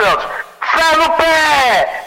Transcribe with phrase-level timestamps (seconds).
[0.00, 0.20] Garfield.
[0.60, 1.99] Fé no pé!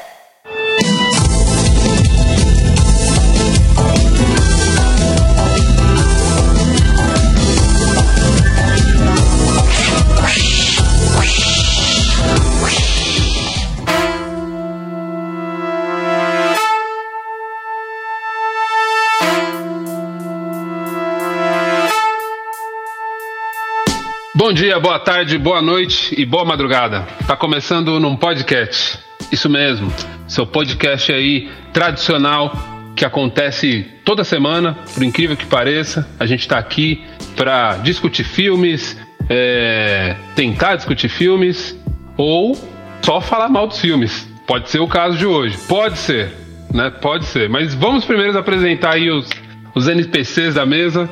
[24.54, 27.08] Bom dia, boa tarde, boa noite e boa madrugada.
[27.26, 29.00] Tá começando num podcast.
[29.32, 29.92] Isso mesmo,
[30.28, 32.56] seu podcast aí tradicional
[32.96, 36.08] que acontece toda semana, por incrível que pareça.
[36.20, 37.04] A gente tá aqui
[37.36, 38.96] para discutir filmes,
[39.28, 41.76] é, tentar discutir filmes
[42.16, 42.56] ou
[43.02, 44.30] só falar mal dos filmes.
[44.46, 45.58] Pode ser o caso de hoje.
[45.68, 46.32] Pode ser,
[46.72, 46.92] né?
[46.92, 47.50] Pode ser.
[47.50, 49.28] Mas vamos primeiro apresentar aí os,
[49.74, 51.10] os NPCs da mesa.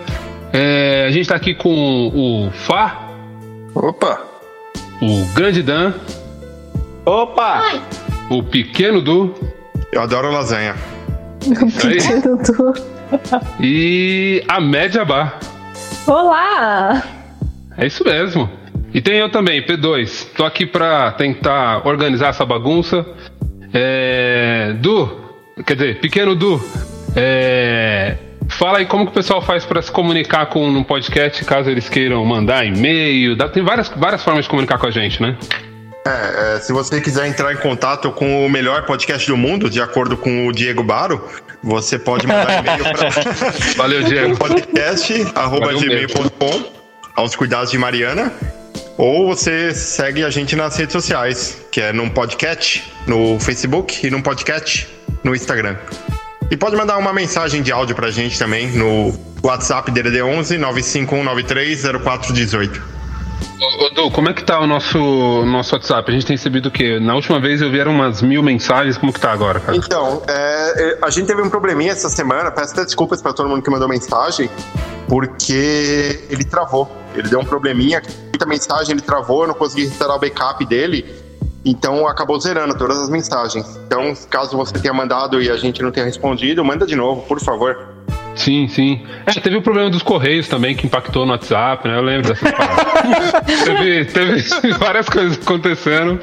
[0.54, 3.01] É, a gente tá aqui com o Fá,
[3.76, 4.22] Opa!
[5.02, 5.94] o Grande Dan,
[7.06, 7.82] Opa!
[8.30, 9.34] o Pequeno Du
[9.92, 10.76] Eu adoro lasanha.
[11.84, 12.74] aí, Dudu.
[13.60, 15.40] e a Média Bar.
[16.06, 17.04] Olá!
[17.78, 18.50] É isso mesmo.
[18.94, 20.28] E tem eu também, P2.
[20.36, 23.06] Tô aqui pra tentar organizar essa bagunça.
[23.74, 24.74] É...
[24.80, 25.10] Du,
[25.66, 26.62] quer dizer, Pequeno Du,
[27.16, 28.18] é...
[28.62, 31.90] fala aí como que o pessoal faz pra se comunicar com um podcast, caso eles
[31.90, 33.36] queiram mandar e-mail.
[33.50, 35.36] Tem várias, várias formas de comunicar com a gente, né?
[36.06, 39.82] É, é, se você quiser entrar em contato com o melhor podcast do mundo, de
[39.82, 41.28] acordo com o Diego Baro,
[41.64, 43.10] você pode mandar e-mail para
[43.78, 44.38] Valeu, Diego.
[44.38, 46.64] podcast.gmail.com
[47.16, 48.32] aos cuidados de Mariana.
[48.96, 54.12] Ou você segue a gente nas redes sociais, que é num podcast no Facebook e
[54.12, 54.88] num podcast
[55.24, 55.78] no Instagram.
[56.52, 61.84] E pode mandar uma mensagem de áudio pra gente também no WhatsApp DDD 11 95193
[62.04, 62.84] 0418.
[63.80, 64.98] Ô, Du, como é que tá o nosso,
[65.46, 66.12] nosso WhatsApp?
[66.12, 67.00] A gente tem recebido o quê?
[67.00, 69.78] Na última vez eu vi eram umas mil mensagens, como que tá agora, cara?
[69.78, 70.34] Então, é,
[70.76, 73.70] é, a gente teve um probleminha essa semana, peço até desculpas para todo mundo que
[73.70, 74.50] mandou mensagem,
[75.08, 76.92] porque ele travou.
[77.16, 81.06] Ele deu um probleminha, muita mensagem, ele travou, eu não consegui instalar o backup dele,
[81.64, 83.66] então acabou zerando todas as mensagens.
[83.86, 87.40] Então, caso você tenha mandado e a gente não tenha respondido, manda de novo, por
[87.40, 87.78] favor.
[88.36, 89.06] Sim, sim.
[89.26, 91.98] É, teve o problema dos Correios também, que impactou no WhatsApp, né?
[91.98, 93.32] Eu lembro dessas paradas.
[93.66, 96.18] teve, teve várias coisas acontecendo.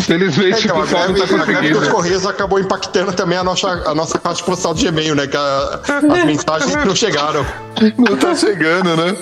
[0.00, 1.90] Felizmente Então, o pessoal não tá conseguindo.
[1.90, 5.26] Correios acabou impactando também a nossa, a nossa caixa postal de e-mail, né?
[5.26, 7.44] Que a- as mensagens não chegaram.
[7.96, 9.16] Não tá chegando, né?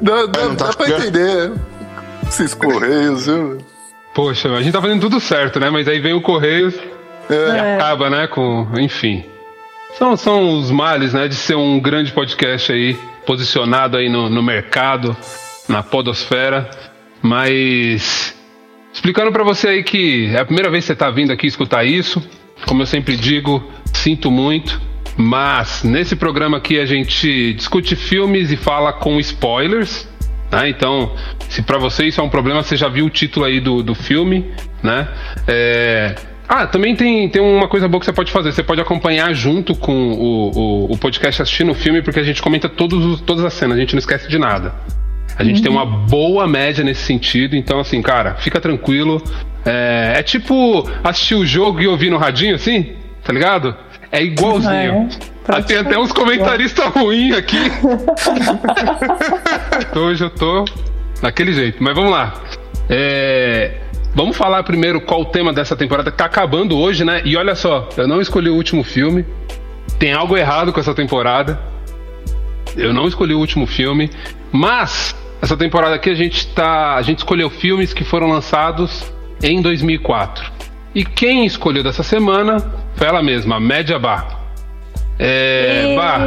[0.00, 1.52] Dá, dá, É, não tá dá pra entender.
[2.26, 3.58] Esses correios, viu?
[4.14, 5.70] Poxa, a gente tá fazendo tudo certo, né?
[5.70, 6.74] Mas aí vem o Correios
[7.30, 8.26] e É, acaba, né?
[8.26, 8.68] Com.
[8.78, 9.24] Enfim.
[9.96, 11.28] São, são os males, né?
[11.28, 12.96] De ser um grande podcast aí,
[13.26, 15.16] posicionado aí no, no mercado,
[15.68, 16.68] na podosfera.
[17.22, 18.34] Mas.
[18.92, 21.84] Explicando pra você aí que é a primeira vez que você tá vindo aqui escutar
[21.84, 22.22] isso.
[22.66, 23.62] Como eu sempre digo,
[23.94, 24.80] sinto muito.
[25.16, 30.08] Mas nesse programa aqui a gente discute filmes e fala com spoilers.
[30.52, 30.68] Né?
[30.68, 31.12] Então,
[31.48, 33.94] se pra você isso é um problema, você já viu o título aí do, do
[33.94, 34.46] filme,
[34.82, 35.08] né?
[35.48, 36.14] É,
[36.48, 38.52] Ah, também tem, tem uma coisa boa que você pode fazer.
[38.52, 42.42] Você pode acompanhar junto com o, o, o podcast assistindo o filme, porque a gente
[42.42, 44.74] comenta todos os- todas as cenas, a gente não esquece de nada.
[45.38, 49.22] A gente tem uma boa média nesse sentido, então assim, cara, fica tranquilo.
[49.64, 52.92] É, é tipo assistir o jogo e ouvir no radinho, assim,
[53.24, 53.74] tá ligado?
[54.10, 55.08] É igualzinho.
[55.08, 57.58] É, Ah, tem até uns comentaristas ruins aqui.
[59.90, 60.64] Então, Hoje eu tô
[61.20, 62.34] daquele jeito, mas vamos lá.
[62.88, 63.82] É,
[64.14, 67.22] Vamos falar primeiro qual o tema dessa temporada que tá acabando hoje, né?
[67.24, 69.24] E olha só, eu não escolhi o último filme.
[69.98, 71.58] Tem algo errado com essa temporada.
[72.76, 74.10] Eu não escolhi o último filme,
[74.50, 79.10] mas essa temporada aqui a gente tá, a gente escolheu filmes que foram lançados
[79.42, 80.52] em 2004.
[80.94, 82.58] E quem escolheu dessa semana
[82.94, 84.41] foi ela mesma, a Média Bar.
[85.24, 86.26] É, Bar,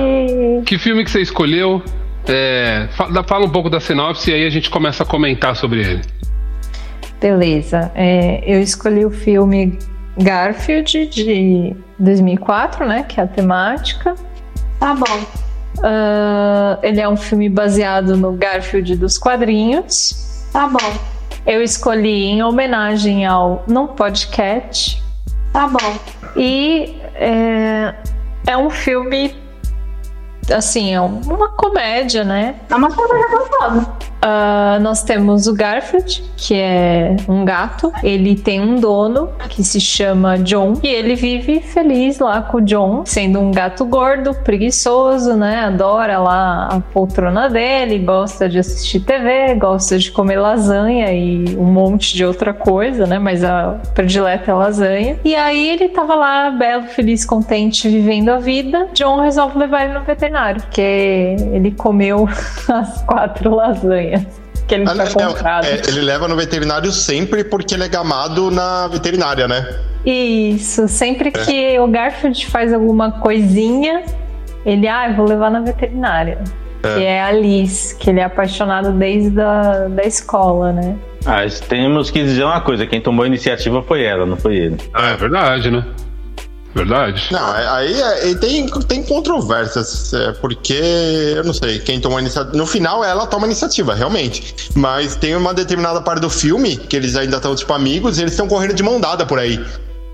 [0.66, 1.84] que filme que você escolheu?
[2.28, 2.88] É,
[3.28, 6.02] fala um pouco da sinopse e aí a gente começa a comentar sobre ele.
[7.20, 7.92] Beleza.
[7.94, 9.78] É, eu escolhi o filme
[10.18, 13.04] Garfield de 2004, né?
[13.04, 14.16] Que é a temática.
[14.80, 15.26] Tá bom.
[15.84, 20.48] Ah, ele é um filme baseado no Garfield dos quadrinhos.
[20.52, 20.94] Tá bom.
[21.46, 25.04] Eu escolhi em homenagem ao Não Podcast.
[25.54, 25.98] Tá bom.
[26.36, 27.94] E é,
[28.48, 29.36] é um filme,
[30.54, 32.56] assim, é uma comédia, né?
[32.70, 33.94] É uma coisa gostosa.
[34.26, 37.94] Uh, nós temos o Garfield, que é um gato.
[38.02, 42.62] Ele tem um dono que se chama John e ele vive feliz lá com o
[42.62, 45.66] John, sendo um gato gordo, preguiçoso, né?
[45.66, 51.66] Adora lá a poltrona dele, gosta de assistir TV, gosta de comer lasanha e um
[51.66, 53.20] monte de outra coisa, né?
[53.20, 55.20] Mas a predileta é lasanha.
[55.24, 58.88] E aí ele tava lá, belo, feliz, contente, vivendo a vida.
[58.96, 62.28] John resolve levar ele no veterinário, porque ele comeu
[62.68, 64.15] as quatro lasanhas
[64.68, 65.66] que ele ah, tinha comprado.
[65.66, 69.80] É, ele leva no veterinário sempre porque ele é gamado na veterinária, né?
[70.06, 71.32] Isso, sempre é.
[71.32, 74.04] que o Garfield faz alguma coisinha,
[74.66, 76.40] ele, ah, eu vou levar na veterinária.
[76.84, 76.96] É.
[76.96, 80.96] Que é a Liz, que ele é apaixonado desde a da escola, né?
[81.26, 84.78] Ah, temos que dizer uma coisa, quem tomou a iniciativa foi ela, não foi ele.
[84.94, 85.84] Ah, é verdade, né?
[86.76, 87.30] Verdade.
[87.32, 92.56] Não, é, aí é, tem, tem controvérsias, é, porque eu não sei, quem toma iniciativa.
[92.56, 94.54] No final, ela toma iniciativa, realmente.
[94.76, 98.34] Mas tem uma determinada parte do filme que eles ainda estão, tipo, amigos e eles
[98.34, 99.66] estão correndo de mão dada por aí.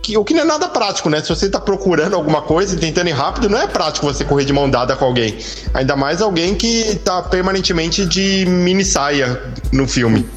[0.04, 1.20] Que, o que não é nada prático, né?
[1.20, 4.46] Se você tá procurando alguma coisa e tentando ir rápido, não é prático você correr
[4.46, 5.40] de mão dada com alguém.
[5.74, 9.42] Ainda mais alguém que tá permanentemente de mini saia
[9.72, 10.30] no filme.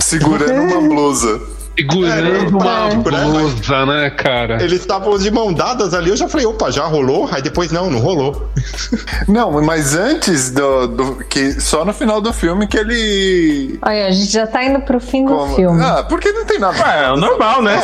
[0.00, 1.57] Segurando uma blusa.
[1.78, 4.60] Segurando uma blusa, né, cara?
[4.60, 7.28] Eles estavam de mão dadas ali, eu já falei, opa, já rolou?
[7.30, 8.50] Aí depois, não, não rolou.
[9.28, 13.78] Não, mas antes do, do, que só no final do filme que ele.
[13.82, 15.54] Olha, a gente já tá indo pro fim do Como?
[15.54, 15.82] filme.
[15.82, 16.76] Ah, porque não tem nada.
[16.78, 17.78] É, é o normal, né?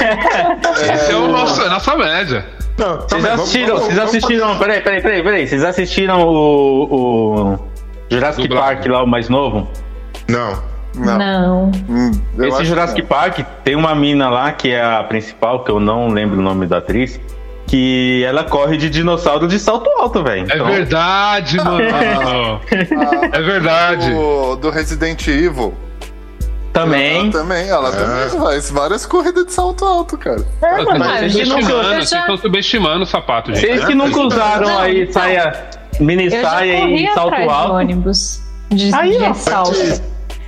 [0.00, 0.94] É.
[0.94, 2.46] Esse é o nosso, a nossa média.
[2.78, 7.58] Não, vocês assistiram, vamos, vocês assistiram, peraí, peraí, peraí, peraí, vocês assistiram o, o
[8.10, 9.68] Jurassic Park lá, o mais novo?
[10.28, 10.75] Não.
[10.96, 11.18] Não.
[11.18, 11.72] não.
[11.88, 16.08] Hum, Esse Jurassic Park tem uma mina lá que é a principal, que eu não
[16.08, 17.20] lembro o nome da atriz,
[17.66, 20.50] que ela corre de dinossauro de salto alto, velho.
[20.50, 20.66] É então...
[20.66, 22.60] verdade, mano.
[23.32, 24.10] é verdade.
[24.10, 25.74] Do, do Resident Evil.
[26.72, 27.20] Também.
[27.20, 27.92] Ela também, ela é.
[27.92, 30.44] também faz várias corridas de salto alto, cara.
[30.60, 33.66] É, mas vocês estão subestimando o sapato, gente.
[33.66, 35.54] Vocês que nunca usaram aí saia,
[35.98, 37.68] mini saia e salto alto.
[37.68, 39.72] De ônibus de, aí, de salto.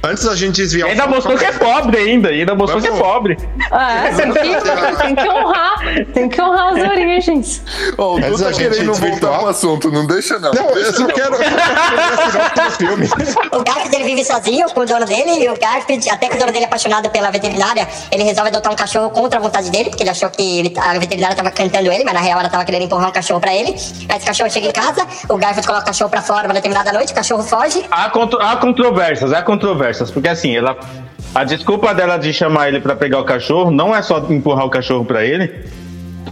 [0.02, 0.90] Antes da gente desviar.
[0.90, 2.28] ainda mostrou que é pobre ainda.
[2.28, 2.96] Ainda mostrou Vamos.
[2.96, 3.36] que é pobre.
[3.72, 5.74] É, tem que, tem que honrar.
[6.14, 7.62] Tem que honrar as origens.
[7.96, 10.52] Oh, o Tu tá querendo voltar pro assunto, não deixa não.
[10.52, 11.36] Não, eu só quero.
[12.78, 13.08] filme.
[13.52, 15.44] O Garfield ele vive sozinho com o dono dele.
[15.44, 18.72] E o Garfield, até que o dono dele é apaixonado pela veterinária, ele resolve adotar
[18.72, 21.90] um cachorro contra a vontade dele, porque ele achou que ele, a veterinária tava cantando
[21.90, 23.70] ele, mas na real ela tava querendo empurrar um cachorro pra ele.
[24.08, 26.92] Aí esse cachorro chega em casa, o Garfield coloca o cachorro pra fora uma determinada
[26.92, 27.84] noite, o cachorro foge.
[27.90, 30.76] Há, contro há controvérsias, há controvérsias conversas, porque assim, ela
[31.35, 34.70] a desculpa dela de chamar ele para pegar o cachorro não é só empurrar o
[34.70, 35.64] cachorro para ele,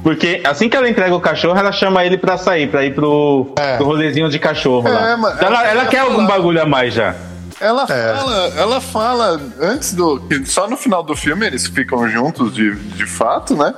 [0.03, 3.53] porque assim que ela entrega o cachorro, ela chama ele para sair, para ir pro,
[3.57, 3.77] é.
[3.77, 5.17] pro rolezinho de cachorro é, lá.
[5.17, 7.15] Mas, então ela, ela, ela, quer fala, algum bagulho a mais já.
[7.59, 8.15] Ela é.
[8.15, 10.23] fala, ela fala antes do.
[10.45, 13.75] Só no final do filme eles ficam juntos de, de fato, né?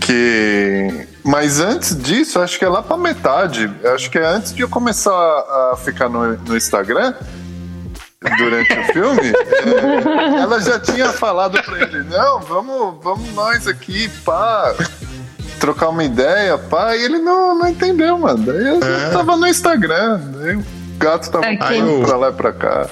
[0.00, 1.06] Que.
[1.22, 3.70] Mas antes disso, acho que é lá pra metade.
[3.94, 7.14] Acho que é antes de eu começar a ficar no, no Instagram
[8.36, 14.08] durante o filme, é, ela já tinha falado pra ele, não, vamos, vamos nós aqui,
[14.24, 14.74] pá,
[15.58, 18.44] trocar uma ideia, pá, e ele não, não entendeu, mano.
[18.44, 19.10] Daí eu é.
[19.10, 20.64] tava no Instagram, daí o
[20.98, 22.88] gato tava é indo pra lá e pra cá.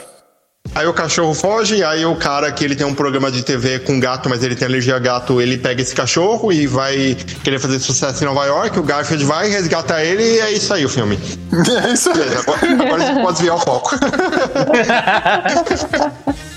[0.75, 3.99] Aí o cachorro foge, aí o cara que ele tem um programa de TV com
[3.99, 7.79] gato, mas ele tem alergia a gato, ele pega esse cachorro e vai querer fazer
[7.81, 11.19] sucesso em Nova York, o Garfield vai, resgata ele e é isso aí o filme.
[11.91, 12.37] É isso aí.
[12.37, 13.97] Agora, agora a gente pode desviar o foco.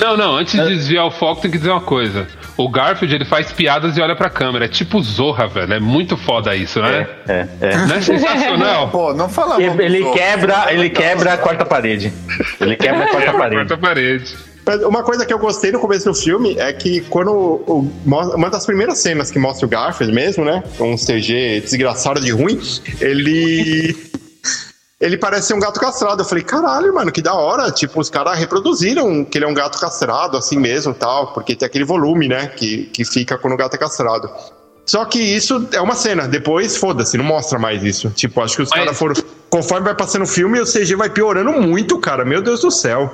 [0.00, 2.26] Não, não, antes de desviar o foco tem que dizer uma coisa.
[2.56, 4.64] O Garfield, ele faz piadas e olha pra câmera.
[4.64, 5.74] É tipo Zorra, velho.
[5.74, 7.06] É muito foda isso, né?
[7.28, 7.48] É, é.
[7.60, 7.76] é.
[7.86, 8.88] Não é sensacional?
[8.92, 12.12] Pô, não fala Ele, ele quebra, ele quebra a quarta parede.
[12.60, 13.54] Ele quebra a quarta parede.
[13.54, 14.36] quarta parede.
[14.86, 18.66] Uma coisa que eu gostei no começo do filme é que quando o, uma das
[18.66, 20.62] primeiras cenas que mostra o Garfield mesmo, né?
[20.78, 22.60] Um CG desgraçado de ruim,
[23.00, 24.09] ele
[25.00, 26.20] ele parece ser um gato castrado.
[26.20, 27.70] Eu falei, caralho, mano, que da hora.
[27.70, 31.64] Tipo, os caras reproduziram que ele é um gato castrado, assim mesmo tal, porque tem
[31.64, 34.30] aquele volume, né, que, que fica quando o gato é castrado.
[34.84, 38.10] Só que isso é uma cena, depois, foda-se, não mostra mais isso.
[38.10, 38.78] Tipo, acho que os Mas...
[38.80, 39.14] caras foram.
[39.48, 42.24] Conforme vai passando o filme, o CG vai piorando muito, cara.
[42.24, 43.12] Meu Deus do céu.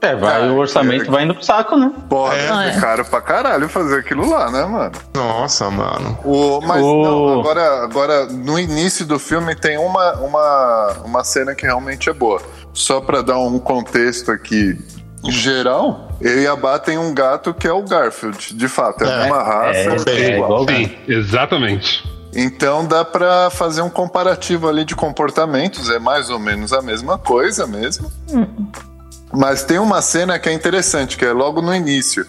[0.00, 1.90] É, vai, é, o orçamento é, vai indo pro saco, né?
[2.08, 4.92] Porra, é, é caro pra caralho fazer aquilo lá, né, mano?
[5.14, 6.16] Nossa, mano.
[6.24, 7.02] O, mas o...
[7.02, 12.12] Não, agora, agora, no início do filme tem uma, uma, uma cena que realmente é
[12.12, 12.40] boa.
[12.72, 14.78] Só pra dar um contexto aqui
[15.24, 18.54] geral, eu e a Bá tem um gato que é o Garfield.
[18.54, 20.10] De fato, é, a mesma raça.
[20.10, 20.64] É, é igual.
[20.68, 22.08] Sim, exatamente.
[22.32, 27.18] Então dá pra fazer um comparativo ali de comportamentos, é mais ou menos a mesma
[27.18, 28.12] coisa mesmo.
[29.38, 32.26] Mas tem uma cena que é interessante, que é logo no início,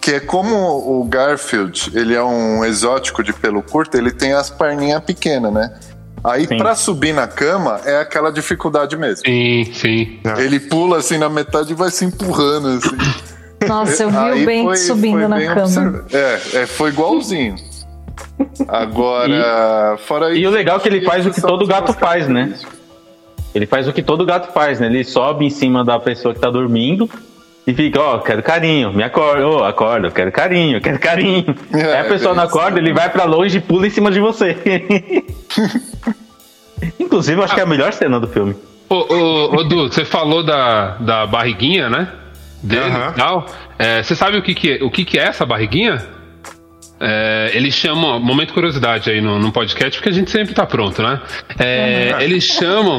[0.00, 4.50] que é como o Garfield, ele é um exótico de pelo curto, ele tem as
[4.50, 5.72] perninhas pequenas, né?
[6.24, 6.58] Aí Sim.
[6.58, 9.24] pra subir na cama é aquela dificuldade mesmo.
[9.24, 10.20] Sim, sim.
[10.38, 12.96] Ele pula assim na metade e vai se empurrando assim.
[13.68, 15.60] Nossa, eu vi Aí o Bento foi- subindo foi na cama.
[15.62, 17.54] observa- É, é, foi igualzinho.
[18.68, 20.48] Agora, fora E isso.
[20.50, 22.46] o legal é que ele faz o que todo gato faz, né?
[22.46, 22.79] características.
[23.54, 24.86] Ele faz o que todo gato faz, né?
[24.86, 27.08] Ele sobe em cima da pessoa que tá dormindo
[27.66, 31.54] e fica, ó, quero carinho, me acorda, ô, acorda, eu quero carinho, eu quero carinho.
[31.72, 34.10] É, Aí a pessoa não bem acorda, ele vai pra longe e pula em cima
[34.10, 34.56] de você.
[36.98, 38.54] Inclusive, eu acho que é a melhor cena do filme.
[38.88, 42.08] Ô, ô, ô, Du, você falou da, da barriguinha, né?
[42.62, 43.46] Dele e tal.
[43.78, 46.04] É, você sabe o que, que, é, o que, que é essa barriguinha?
[46.98, 48.18] É, eles chamam.
[48.20, 51.20] Momento curiosidade aí no, no podcast, porque a gente sempre tá pronto, né?
[51.58, 52.98] É, Eles chamam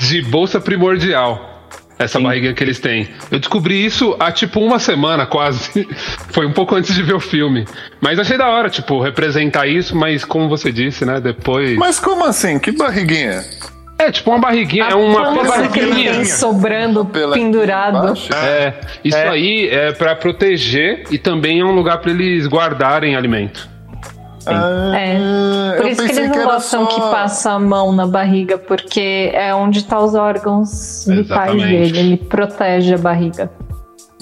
[0.00, 1.50] de bolsa primordial.
[1.96, 3.08] Essa barriga que eles têm.
[3.30, 5.86] Eu descobri isso há tipo uma semana quase.
[6.32, 7.64] Foi um pouco antes de ver o filme.
[8.00, 11.20] Mas achei da hora, tipo, representar isso, mas como você disse, né?
[11.20, 11.76] Depois.
[11.76, 12.58] Mas como assim?
[12.58, 13.44] Que barriguinha?
[13.96, 16.24] É tipo uma barriguinha, é uma ele barriguinha.
[16.24, 18.12] sobrando Pela pendurado.
[18.34, 18.74] É,
[19.04, 19.28] isso É.
[19.28, 23.68] aí é pra proteger e também é um lugar pra eles guardarem alimento.
[24.46, 25.76] Ah, É.
[25.76, 29.30] Por isso que eles não era gostam só- que passa a mão na barriga, porque
[29.34, 31.98] é onde tá os órgãos vitais dele.
[31.98, 33.50] Ele protege a barriga.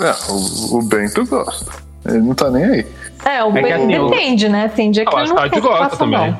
[0.01, 1.71] É, o, o Bento gosta.
[2.07, 2.87] Ele não tá nem aí.
[3.25, 4.69] É, o É que bem assim, o- depende, né?
[4.75, 6.19] Tem dia que Ah, o ele não quer que gosta também.
[6.19, 6.39] mão.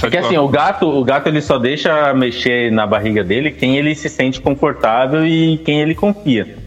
[0.00, 3.94] Porque assim, o gato, o gato ele só deixa mexer na barriga dele quem ele
[3.94, 6.57] se sente confortável e quem ele confia.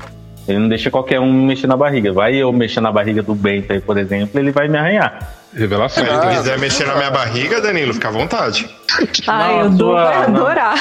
[0.51, 2.11] Ele não deixa qualquer um mexer na barriga.
[2.13, 5.33] Vai eu mexer na barriga do Bento aí, por exemplo, ele vai me arranhar.
[5.53, 6.03] Revelação.
[6.05, 8.69] Se ele quiser mexer na minha barriga, Danilo, fica à vontade.
[9.27, 10.35] Ai, o Não, Du sua- vai não.
[10.45, 10.79] adorar.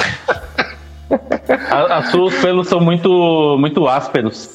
[1.91, 4.49] As suas pelos são muito, muito ásperos.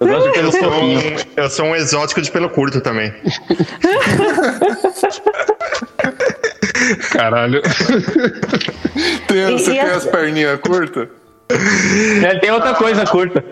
[0.00, 0.98] Eu gosto de pelo Eu fofinho.
[0.98, 3.12] um, eu sou um exótico de pelo curto também.
[7.12, 7.62] Caralho.
[9.28, 11.08] Tem, E- você e tem as- as perninhas curtas?
[11.52, 13.44] Ele tem outra coisa curta.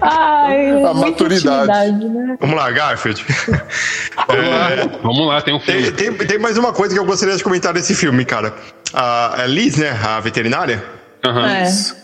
[0.00, 1.92] Ai, é A muita maturidade.
[2.04, 2.36] né?
[2.40, 3.24] Vamos lá, Garfield.
[4.28, 4.68] Vamos lá,
[5.02, 5.92] vamos lá, tem um Tem, filme.
[5.96, 8.54] tem, tem mais uma coisa que eu gostaria de comentar desse filme, cara.
[8.92, 10.82] A a Liz, né, a veterinária,
[11.24, 11.48] Aham.
[11.48, 12.01] É.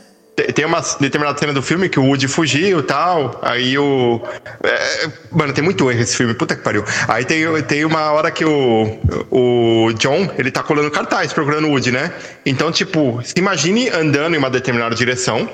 [0.54, 3.38] Tem- uma determinada cena do filme que o Woody fugiu e tal.
[3.42, 4.20] Aí o.
[4.62, 6.84] é, mano, tem muito erro esse filme, puta que pariu.
[7.08, 8.98] Aí tem, tem uma hora que o,
[9.30, 12.12] o John, ele tá colando cartaz procurando o Woody, né?
[12.46, 15.48] Então, tipo, se imagine andando em uma determinada direção.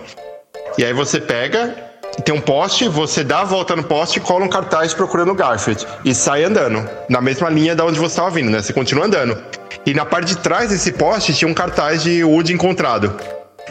[0.77, 1.75] E aí você pega,
[2.25, 5.35] tem um poste, você dá a volta no poste e cola um cartaz procurando o
[5.35, 5.87] Garfield.
[6.05, 8.61] E sai andando, na mesma linha da onde você estava vindo, né?
[8.61, 9.41] Você continua andando.
[9.87, 13.15] E na parte de trás desse poste tinha um cartaz de Woody encontrado.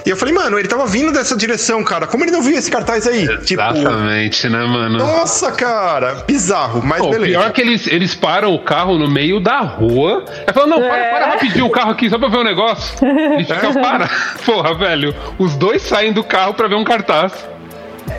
[0.06, 2.06] E eu falei, mano, ele tava vindo dessa direção, cara.
[2.08, 3.26] Como ele não viu esse cartaz aí?
[3.40, 4.98] Tipo, Exatamente, né, mano?
[4.98, 6.24] nossa, cara.
[6.28, 7.32] Bizarro, mas Pô, o beleza.
[7.40, 10.26] pior é que eles, eles param o carro no meio da rua.
[10.46, 11.10] Aí falam, não, para, É.
[11.12, 12.98] para rapidinho o carro aqui, só pra ver um negócio.
[13.40, 14.10] E fica, para.
[14.46, 15.16] Porra, velho.
[15.40, 17.32] Os dois saem do carro pra ver um cartaz.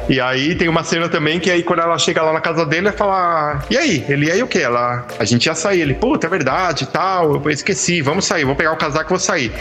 [0.09, 2.89] E aí tem uma cena também que aí quando ela chega lá na casa dele,
[2.89, 4.05] ela fala: E aí?
[4.09, 4.59] Ele, e aí o que?
[4.59, 5.81] Ela, a gente ia sair.
[5.81, 7.35] Ele, puta, é verdade e tal.
[7.35, 9.53] Eu esqueci, vamos sair, vou pegar o casaco e vou sair.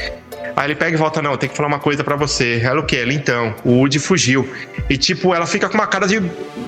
[0.55, 2.61] Aí ele pega e volta, não, tem que falar uma coisa pra você.
[2.63, 2.97] Ela o que?
[2.97, 4.47] Ela então, o Woody fugiu.
[4.89, 6.21] E tipo, ela fica com uma cara de,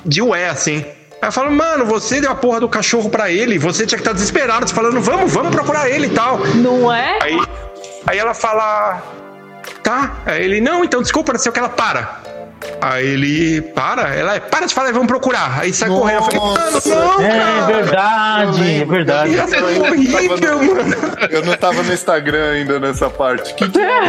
[0.04, 0.84] de ué, assim.
[1.20, 4.02] Aí eu falo, mano, você deu a porra do cachorro pra ele, você tinha que
[4.02, 6.38] estar desesperado, falando, vamos, vamos procurar ele e tal.
[6.56, 7.18] Não é?
[7.22, 7.40] Aí,
[8.06, 9.02] aí ela fala,
[9.82, 10.16] tá.
[10.26, 12.25] Aí ele, não, então desculpa, não sei o que ela para.
[12.80, 15.58] Aí ele para, ela é, para de falar, vamos procurar.
[15.60, 16.16] Aí sai correndo.
[16.18, 17.66] Eu falei, mano, não, É cara.
[17.66, 19.30] verdade, é verdade.
[19.32, 20.94] Ia ser horrível, mano.
[21.30, 23.54] Eu não tava no Instagram ainda nessa parte.
[23.54, 24.00] Que que é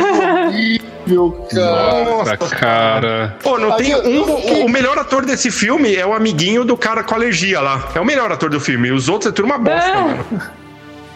[0.45, 2.03] horrível, cara.
[2.05, 3.35] Nossa, cara.
[3.41, 4.39] Pô, não Aí tem eu- um.
[4.59, 7.89] eu o melhor ator desse filme é o amiguinho do cara com alergia lá.
[7.95, 8.91] É o melhor ator do filme.
[8.91, 9.93] Os outros é tudo uma bosta, É.
[9.95, 10.25] mano.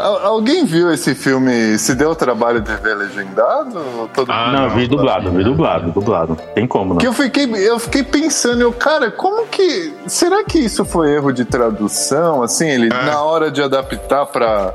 [0.02, 1.78] Al- Alguém viu esse filme?
[1.78, 4.10] Se deu o trabalho de ver legendado?
[4.14, 6.36] Todo Ah, Não, vi dublado, vi dublado, dublado.
[6.56, 7.12] Tem como, Que não.
[7.12, 9.94] eu fiquei, eu fiquei pensando, eu, cara, como que.
[10.08, 12.42] Será que isso foi erro de tradução?
[12.44, 14.74] Assim, ele na hora de adaptar pra,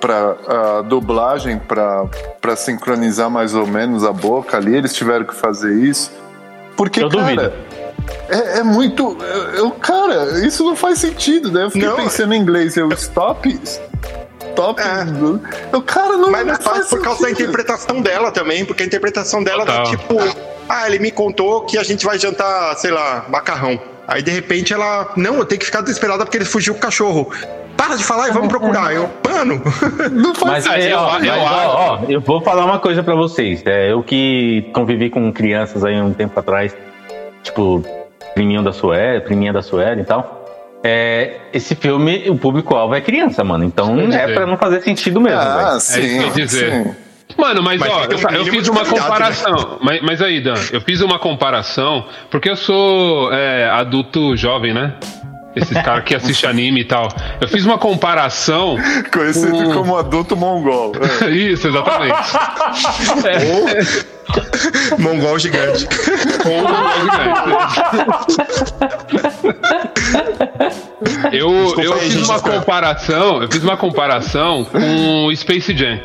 [0.00, 0.36] pra
[0.78, 2.04] a dublagem, pra,
[2.40, 6.10] pra sincronizar mais ou menos a boca ali, eles tiveram que fazer isso.
[6.76, 7.22] Porque, Eu cara.
[7.22, 7.52] duvido.
[8.28, 9.16] É, é muito.
[9.20, 11.64] Eu, eu- cara, isso não faz sentido, né?
[11.64, 11.96] Eu fiquei Não.
[11.96, 13.60] pensando em inglês, eu stop.
[14.50, 14.80] Stop.
[14.80, 15.74] É.
[15.74, 19.42] Eu, cara, não, Mas não faz por causa da interpretação dela também, porque a interpretação
[19.42, 19.90] dela tá Total.
[19.96, 20.16] tipo.
[20.68, 23.80] Ah, ele me contou que a gente vai jantar, sei lá, macarrão.
[24.06, 26.82] Aí de repente ela, não, eu tenho que ficar desesperada porque ele fugiu com o
[26.82, 27.30] cachorro.
[27.76, 28.92] Para de falar e vamos procurar.
[28.94, 29.60] Eu, mano,
[30.12, 33.02] não faz Mas, é, eu- ó, mas, acho- ó, ó, eu vou falar uma coisa
[33.02, 33.62] pra vocês.
[33.64, 36.76] É, eu que convivi com crianças aí um tempo atrás,
[37.42, 37.82] tipo,
[38.34, 40.39] priminho da Suéria, priminha da Suéria e tal.
[40.82, 43.64] É, esse filme, o público-alvo é criança, mano.
[43.64, 44.34] Então é dizer.
[44.34, 45.74] pra não fazer sentido mesmo, Ah.
[45.74, 46.72] É isso que eu sim, ia dizer.
[46.72, 46.94] sim.
[47.36, 49.78] Mano, mas, Mas ó, eu, eu fiz uma qualidade, comparação.
[49.82, 54.94] Mas, mas aí, Dan, eu fiz uma comparação porque eu sou é, adulto jovem, né?
[55.54, 57.08] Esses caras que assistem anime e tal.
[57.40, 58.76] Eu fiz uma comparação.
[59.12, 60.92] Conhecido com- como adulto mongol.
[61.24, 61.28] É.
[61.30, 62.16] Isso, exatamente.
[64.98, 65.86] mongol gigante.
[66.42, 66.68] Com o
[71.32, 75.76] Eu, Desculpa eu aí, fiz gente, uma comparação, eu fiz uma comparação com o Space
[75.76, 76.00] Jam,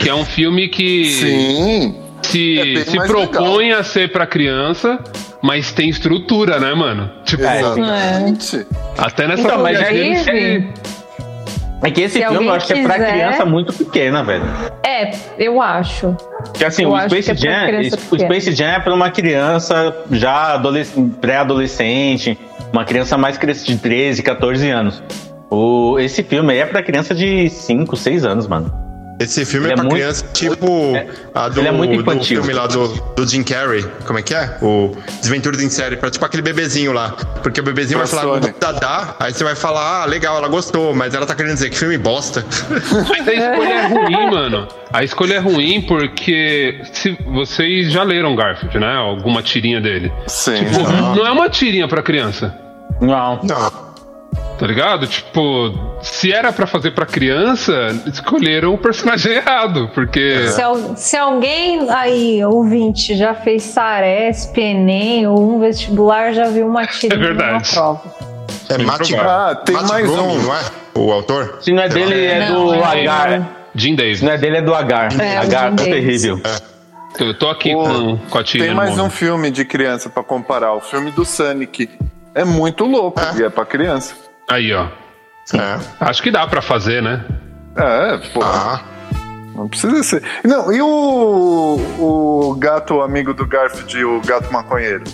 [0.00, 2.00] que é um filme que Sim.
[2.22, 4.98] se, É se propõe a ser pra criança,
[5.42, 7.10] mas tem estrutura, né, mano?
[7.24, 8.66] Tipo, Exatamente.
[8.98, 10.68] até nessa Então, mas aí- que-
[11.82, 14.44] É que esse Se filme eu acho que é pra quiser- criança muito pequena, velho.
[14.86, 16.16] É, eu acho.
[16.44, 17.66] Porque assim, Eu o acho Space é Jam,
[18.10, 18.18] o.
[18.18, 22.38] Space Jam é pra uma criança já adolesc- pré-adolescente,
[22.72, 25.02] uma criança mais crescida de 13, 14 anos.
[25.50, 28.72] O, esse filme aí é pra criança de 5, 6 anos, mano.
[29.24, 30.92] Esse filme Ele é é pra muito- criança, tipo
[31.34, 32.42] a do, ele é muito do infantil.
[32.42, 33.84] filme lá do, do Jim Carrey.
[34.06, 34.58] Como é que é?
[34.60, 37.10] O Desventuras em Série, pra, tipo aquele bebezinho lá.
[37.42, 38.54] Porque o bebezinho Pra vai falar Sony.
[38.60, 41.76] Dadá, aí você vai falar, ah, legal, ela gostou, mas ela tá querendo dizer que
[41.78, 42.44] filme bosta.
[43.08, 44.68] Mas a escolha é ruim, mano.
[44.92, 48.94] A escolha é ruim porque se vocês já leram Garfield, né?
[48.94, 50.12] Alguma tirinha dele.
[50.26, 50.64] Sim.
[50.64, 50.80] Tipo,
[51.16, 52.54] não é uma tirinha pra criança.
[53.00, 53.40] Não.
[53.42, 53.93] Não.
[54.58, 55.06] Tá ligado?
[55.06, 57.72] Tipo, se era pra fazer pra criança,
[58.06, 65.26] escolheram o personagem errado, porque Se, al- se alguém aí, ouvinte, já fez Saresp, Enem
[65.26, 67.50] ou um vestibular, já viu uma tirinha É verdade.
[67.52, 68.14] numa prova.
[68.68, 70.38] É Matt, Ah, tem Matt mais um.
[70.42, 70.60] não é?
[70.94, 71.58] O autor?
[71.60, 73.50] Se não é dele, é Não, do é Agar.
[73.74, 74.20] Jim Davis.
[74.20, 75.08] Se não é dele, é do Agar.
[75.20, 76.40] É, Jim é terrível.
[77.18, 80.22] Eu tô aqui O- com, com a tirinha Tem mais um filme de criança pra
[80.22, 80.72] comparar.
[80.74, 81.90] O filme do Sonic.
[82.34, 83.40] É muito louco É.
[83.40, 84.14] e é pra criança.
[84.50, 84.86] Aí, ó.
[85.54, 85.78] É.
[86.00, 87.24] Acho que dá pra fazer, né?
[87.76, 88.40] É, pô.
[88.42, 88.82] Ah,
[89.54, 90.22] Não precisa ser.
[90.44, 95.04] Não, e o, o gato amigo do Garfield e o gato maconheiro?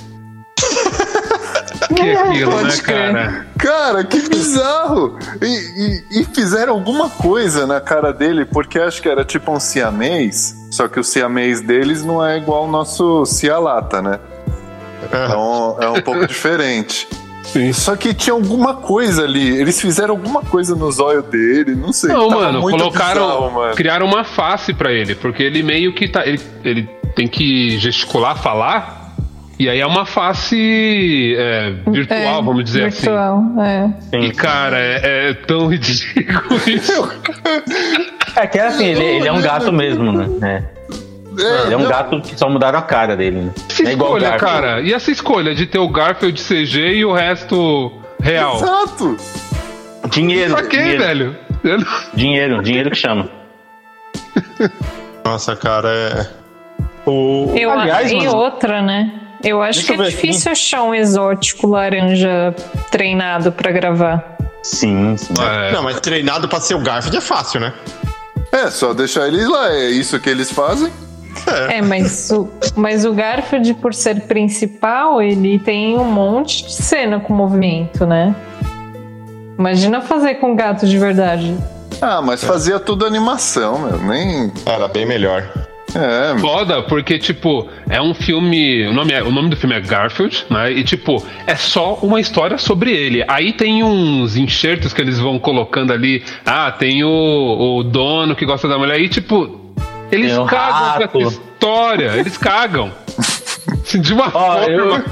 [1.94, 3.12] Que aquilo, né, Pode crer.
[3.12, 3.46] cara?
[3.58, 5.18] Cara, que bizarro!
[5.42, 9.58] E, e- e fizeram alguma coisa na cara dele, porque acho que era tipo um
[9.60, 14.18] siamês, só que o siamês deles não é igual ao nosso cialata, né?
[15.04, 17.08] Então é um pouco diferente.
[17.44, 17.72] Sim.
[17.72, 22.10] Só que tinha alguma coisa ali, eles fizeram alguma coisa no zóio dele, não sei.
[22.10, 23.26] Não, mano, muito colocaram.
[23.26, 23.74] bizarro, mano.
[23.74, 26.26] Criaram uma face pra ele, porque ele meio que tá.
[26.26, 28.98] Ele, ele tem que gesticular, falar.
[29.58, 33.02] E aí é uma face é, virtual, É, vamos dizer assim.
[33.02, 33.92] virtual, é.
[34.16, 37.10] E, cara, é, é tão ridículo isso.
[38.36, 40.28] É que é assim, ele, ele é um gato mesmo, né?
[40.48, 40.80] É.
[41.42, 43.40] É, Ele é um não, gato que só mudaram a cara dele.
[43.42, 43.52] Né?
[43.70, 44.80] Essa É escolha, cara.
[44.80, 48.56] E essa escolha de ter o Garfield CG e o resto real?
[48.56, 49.16] Exato!
[50.10, 50.54] Dinheiro.
[50.54, 51.36] Pra quê, dinheiro, velho?
[51.62, 53.28] Eu não- dinheiro, dinheiro que chama.
[55.24, 56.26] nossa, cara, é.
[57.06, 57.52] O.
[57.56, 59.12] Eu, Aliás, e mano- outra, né?
[59.42, 60.26] Eu acho Deixa eu que é ver aqui.
[60.28, 62.54] difícil achar um exótico laranja
[62.90, 64.36] treinado pra gravar.
[64.62, 65.32] Sim, sim.
[65.40, 67.72] É, Não, mas treinado pra ser o Garfield é fácil, né?
[68.52, 70.92] É, só deixar eles lá, é isso que eles fazem.
[71.68, 77.18] É, mas o, mas o Garfield, por ser principal, ele tem um monte de cena
[77.20, 78.34] com movimento, né?
[79.58, 81.54] Imagina fazer com gato de verdade.
[82.00, 83.98] Ah, mas fazia tudo animação, meu.
[83.98, 84.50] Nem.
[84.64, 85.46] Era bem melhor.
[85.94, 88.86] É, Foda, porque, tipo, é um filme.
[88.86, 90.70] O nome, é- o nome do filme é Garfield, né?
[90.72, 93.24] E, tipo, é só uma história sobre ele.
[93.26, 96.22] Aí tem uns enxertos que eles vão colocando ali.
[96.46, 99.00] Ah, tem o, o dono que gosta da mulher.
[99.00, 99.59] E, tipo,
[100.12, 101.18] eles o cagam com rato.
[101.18, 102.12] essa história.
[102.16, 102.90] Eles cagam.
[104.00, 104.68] De uma Ó, forma.
[104.68, 105.04] eu,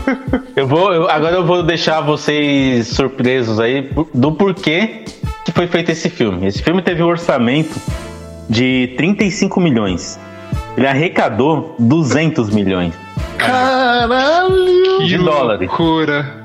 [0.56, 5.04] eu vou, eu- agora eu vou deixar vocês surpresos aí do porquê
[5.44, 6.46] que foi feito esse filme.
[6.46, 7.74] Esse filme teve um orçamento
[8.48, 10.18] de 35 milhões.
[10.76, 12.94] Ele arrecadou 200 milhões.
[13.36, 14.98] Caralho!
[14.98, 15.68] Que de dólares.
[15.68, 16.44] loucura.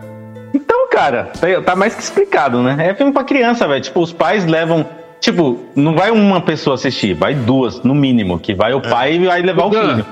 [0.54, 2.76] Então, cara, tá, tá mais que explicado, né?
[2.89, 3.82] É filme pra criança, velho.
[3.82, 4.86] Tipo, os pais levam.
[5.24, 8.38] Tipo, não vai uma pessoa assistir, vai duas, no mínimo.
[8.38, 10.06] Que vai o pai e vai levar o Dan, filho.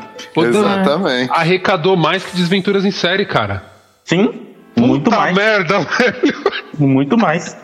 [0.54, 1.32] Dan, Exatamente.
[1.34, 3.62] arrecadou mais que Desventuras em série, cara.
[4.06, 4.32] Sim,
[4.74, 5.36] muito Puta mais.
[5.36, 6.41] merda, velho.
[6.80, 7.58] Muito mais.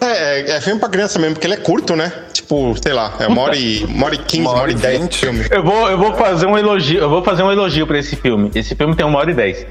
[0.00, 2.10] É, é, é filme pra criança mesmo, porque ele é curto, né?
[2.32, 5.06] Tipo, sei lá, é uma hora e, uma hora e quinze, uma hora e dez
[5.06, 5.44] de filme.
[5.50, 8.50] Eu vou, eu vou fazer um elogio, eu vou fazer um elogio pra esse filme.
[8.54, 9.66] Esse filme tem uma hora e dez.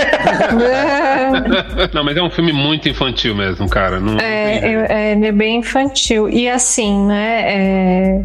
[1.92, 3.98] Não, mas é um filme muito infantil mesmo, cara.
[4.00, 6.28] Não, É, eu- é, ele é bem infantil.
[6.28, 7.42] E assim, né?
[7.46, 8.24] é,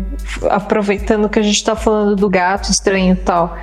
[0.49, 3.57] aproveitando que a gente tá falando do gato estranho e tal.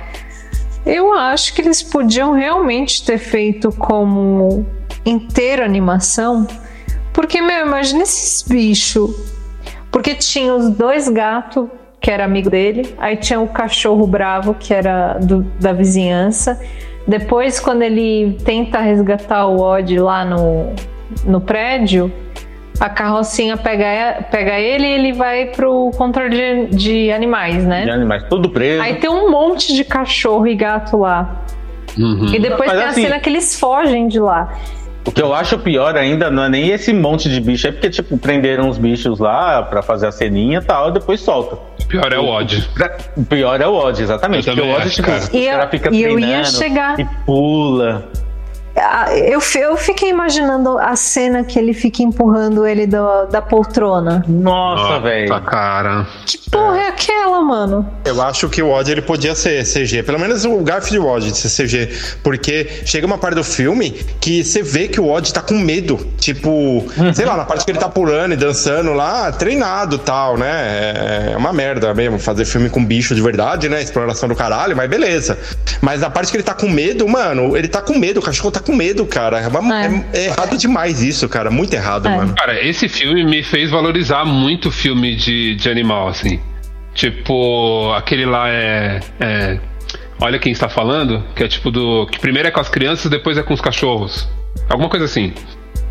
[0.85, 4.65] Eu acho que eles podiam realmente ter feito como
[5.05, 6.45] inteira animação.
[7.13, 9.11] Porque, meu, imagina esses bichos.
[9.91, 11.67] Porque tinha os dois gatos,
[12.01, 12.93] que era amigo dele.
[12.97, 16.59] Aí tinha o cachorro bravo, que era do- da vizinhança.
[17.07, 20.73] Depois, quando ele tenta resgatar o Odd lá no,
[21.25, 22.11] no prédio,
[22.79, 27.83] a carrocinha pega, pega ele e ele vai pro controle de, de animais, né?
[27.83, 28.81] De animais, tudo preso.
[28.81, 31.43] Aí tem um monte de cachorro e gato lá.
[31.97, 32.33] Uhum.
[32.33, 34.51] E depois Mas tem assim- a cena que eles fogem de lá.
[35.05, 37.89] O que eu acho pior ainda não é nem esse monte de bicho, é porque,
[37.89, 41.55] tipo, prenderam os bichos lá pra fazer a ceninha e tal, e depois solta.
[41.55, 42.69] O pior é o Odd.
[43.17, 44.47] O pior é o Odd, exatamente.
[44.47, 45.23] Eu Porque o Odd, acho, tipo, cara.
[45.23, 48.05] o E cara fica e eu ia chegar- e pula.
[48.75, 54.23] Ah, Eu, eu fiquei imaginando a cena que ele fica empurrando ele da, da poltrona.
[54.27, 55.41] Nossa, velho.
[55.43, 56.07] Cara.
[56.25, 57.87] Que porra é aquela, mano?
[58.05, 61.37] Eu acho que o Odd ele podia ser CG, pelo menos o Garfield Odd de
[61.37, 61.89] ser CG,
[62.23, 65.97] porque chega uma parte do filme que você vê que o Odd tá com medo,
[66.17, 70.37] tipo, sei lá, na parte que ele tá pulando e dançando lá, treinado e tal,
[70.37, 71.31] né?
[71.33, 73.81] É uma merda mesmo fazer filme com bicho de verdade, né?
[73.81, 75.37] Exploração do caralho, mas beleza.
[75.81, 78.51] Mas na parte que ele tá com medo, mano, ele tá com medo, o cachorro
[78.51, 79.39] tá com medo, cara.
[79.39, 80.03] É, uma- É.
[80.13, 82.15] é errado demais isso, cara, muito errado, É.
[82.15, 82.33] mano.
[82.35, 86.39] Cara, esse filme me fez valorizar muito filme de, de animal, assim.
[86.93, 89.59] Tipo, aquele lá é, é.
[90.21, 92.05] Olha quem está falando, que é tipo do.
[92.07, 94.29] Que primeiro é com as crianças, depois é com os cachorros.
[94.69, 95.33] Alguma coisa assim.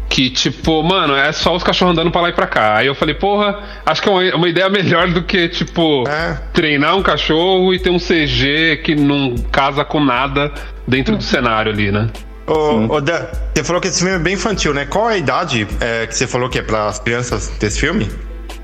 [0.08, 2.76] Que tipo, mano, é só os cachorros andando pra lá e pra cá.
[2.76, 6.38] Aí eu falei, porra, acho que é uma, uma ideia melhor do que, tipo, É.
[6.52, 10.52] treinar um cachorro e ter um CG que não casa com nada
[10.87, 12.08] dentro do cenário ali, né?
[12.46, 13.24] Ô, ô, Dan,
[13.55, 14.85] você falou que esse filme é bem infantil, né?
[14.85, 18.11] Qual é a idade é, que você falou que é para as crianças desse filme?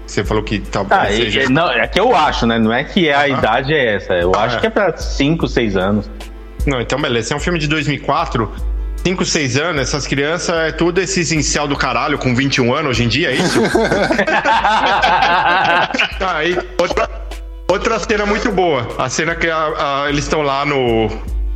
[0.06, 1.42] Você falou que talvez e- seja.
[1.44, 2.58] e- não, é que eu acho, né?
[2.58, 4.14] Não é que a idade é essa.
[4.14, 4.60] Eu Ah, acho é.
[4.60, 6.10] que é pra 5, 6 anos.
[6.66, 7.26] Não, então beleza.
[7.26, 8.50] Esse é um filme de 2004.
[9.04, 13.04] 5, 6 anos, essas crianças é tudo esses incel do caralho com 21 anos hoje
[13.04, 13.60] em dia, é isso?
[16.18, 17.08] Tá, aí, outra,
[17.70, 18.88] outra cena muito boa.
[18.98, 21.08] A cena que a- a- eles estão lá no,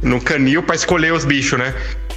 [0.03, 1.75] no canil pra escolher os bichos, né?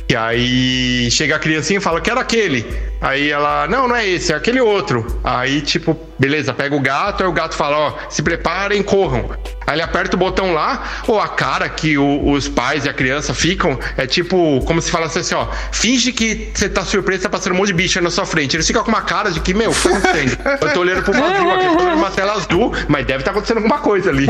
[0.08, 2.66] E aí chega a criancinha e fala, quero aquele.
[3.06, 5.06] Aí ela, não, não é esse, é aquele outro.
[5.24, 9.30] Aí, tipo, beleza, pega o gato, aí o gato fala, ó, se preparem, corram.
[9.68, 12.94] Aí ele aperta o botão lá, ou a cara que o- os pais e a
[12.94, 17.30] criança ficam é tipo, como se falasse assim, ó, finge que você tá surpreso, tá
[17.30, 18.56] passando um monte de bicho aí na sua frente.
[18.56, 20.38] Eles ficam com uma cara de que, meu, o que tá acontecendo?
[20.62, 23.32] Eu tô olhando pro vazio aqui, eu tô olhando uma tela azul, mas deve estar
[23.32, 24.26] acontecendo alguma coisa ali.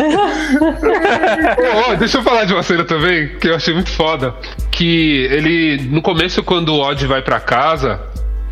[1.92, 4.34] Ô, deixa eu falar de uma cena também que eu achei muito foda.
[4.72, 8.00] Que ele, no começo, quando o Odd vai pra casa,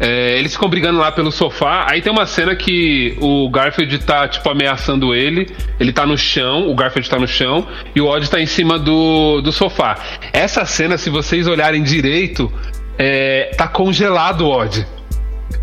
[0.06, 1.86] é, eles ficam brigando lá pelo sofá.
[1.90, 5.50] Aí tem uma cena que o Garfield tá, tipo, ameaçando ele.
[5.80, 8.78] Ele tá no chão, o Garfield tá no chão, e o Odd tá em cima
[8.78, 9.98] do, do sofá.
[10.34, 12.52] Essa cena, se vocês olharem direito,
[12.98, 14.86] é, tá congelado o Odd.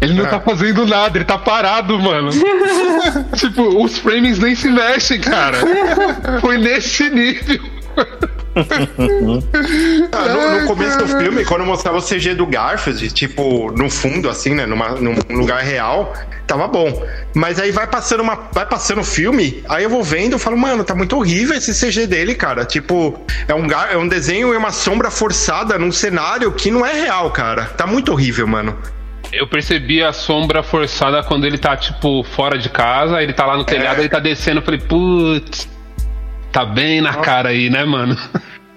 [0.01, 0.29] Ele não É.
[0.29, 2.31] tá fazendo nada, ele tá parado, mano.
[3.37, 5.59] tipo, os frames nem se mexem, cara.
[6.41, 7.61] Foi nesse nível.
[10.13, 14.29] Ah, no, no começo do filme, quando mostrava o CG do Garfield, tipo, no fundo,
[14.29, 14.67] assim, né?
[14.67, 16.13] Numa, num lugar real,
[16.47, 17.07] tava bom.
[17.35, 18.49] Mas aí vai passando uma.
[18.53, 21.73] Vai passando o filme, aí eu vou vendo e falo, mano, tá muito horrível esse
[21.73, 22.65] CG dele, cara.
[22.65, 26.85] Tipo, é um, gar- é um desenho e uma sombra forçada num cenário que não
[26.85, 27.67] é real, cara.
[27.67, 28.77] Tá muito horrível, mano.
[29.33, 33.57] Eu percebi a sombra forçada quando ele tá, tipo, fora de casa, ele tá lá
[33.57, 35.69] no telhado, ele tá descendo, eu falei, putz,
[36.53, 38.17] tá bem na cara aí, né, mano?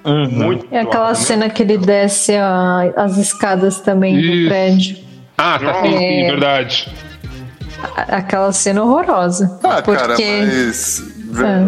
[0.05, 0.67] Muito.
[0.71, 4.41] É aquela cena que ele desce a- as escadas também Isso.
[4.43, 4.97] do prédio.
[5.37, 6.25] Ah, tá sim, sim, É.
[6.31, 6.93] verdade.
[7.95, 9.59] Aquela cena horrorosa.
[9.63, 11.03] Ah, porque cara, mas.
[11.31, 11.67] Vê, É.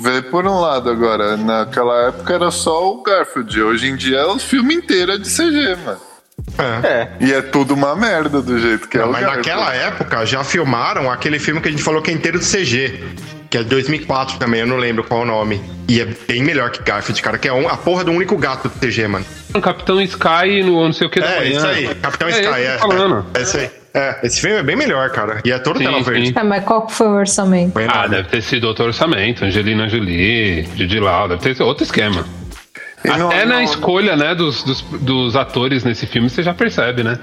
[0.00, 1.36] vê por um lado agora.
[1.36, 3.60] Naquela época era só o Garfield.
[3.62, 5.98] Hoje em dia é o filme inteiro é de CG, mano.
[6.58, 6.86] É.
[6.86, 7.12] É.
[7.20, 9.48] E é tudo uma merda do jeito que é o mas Garfield.
[9.48, 13.04] naquela época já filmaram aquele filme que a gente falou que é inteiro de CG.
[13.54, 15.62] Que é de 2004 também, eu não lembro qual é o nome.
[15.86, 18.68] E é bem melhor que Garfield, cara, que é um- a porra do único gato
[18.68, 19.24] de CG, mano.
[19.62, 21.56] Capitão Sky no não sei o que da É, manhã.
[21.58, 22.58] isso aí, Capitão É Sky, eu é.
[22.66, 23.70] É, é isso aí.
[23.94, 25.40] É, esse filme é bem melhor, cara.
[25.44, 26.26] E é todo Sim, tela verde.
[26.30, 26.34] sim.
[26.36, 27.74] É, mas qual foi o orçamento?
[27.74, 28.08] Foi Ah, nada.
[28.08, 32.26] deve ter sido outro orçamento, Angelina Jolie, Didi Lau, deve ter sido outro esquema.
[33.04, 36.52] E não- Até na não- escolha, né, dos, dos, dos atores nesse filme, você já
[36.52, 37.20] percebe, né?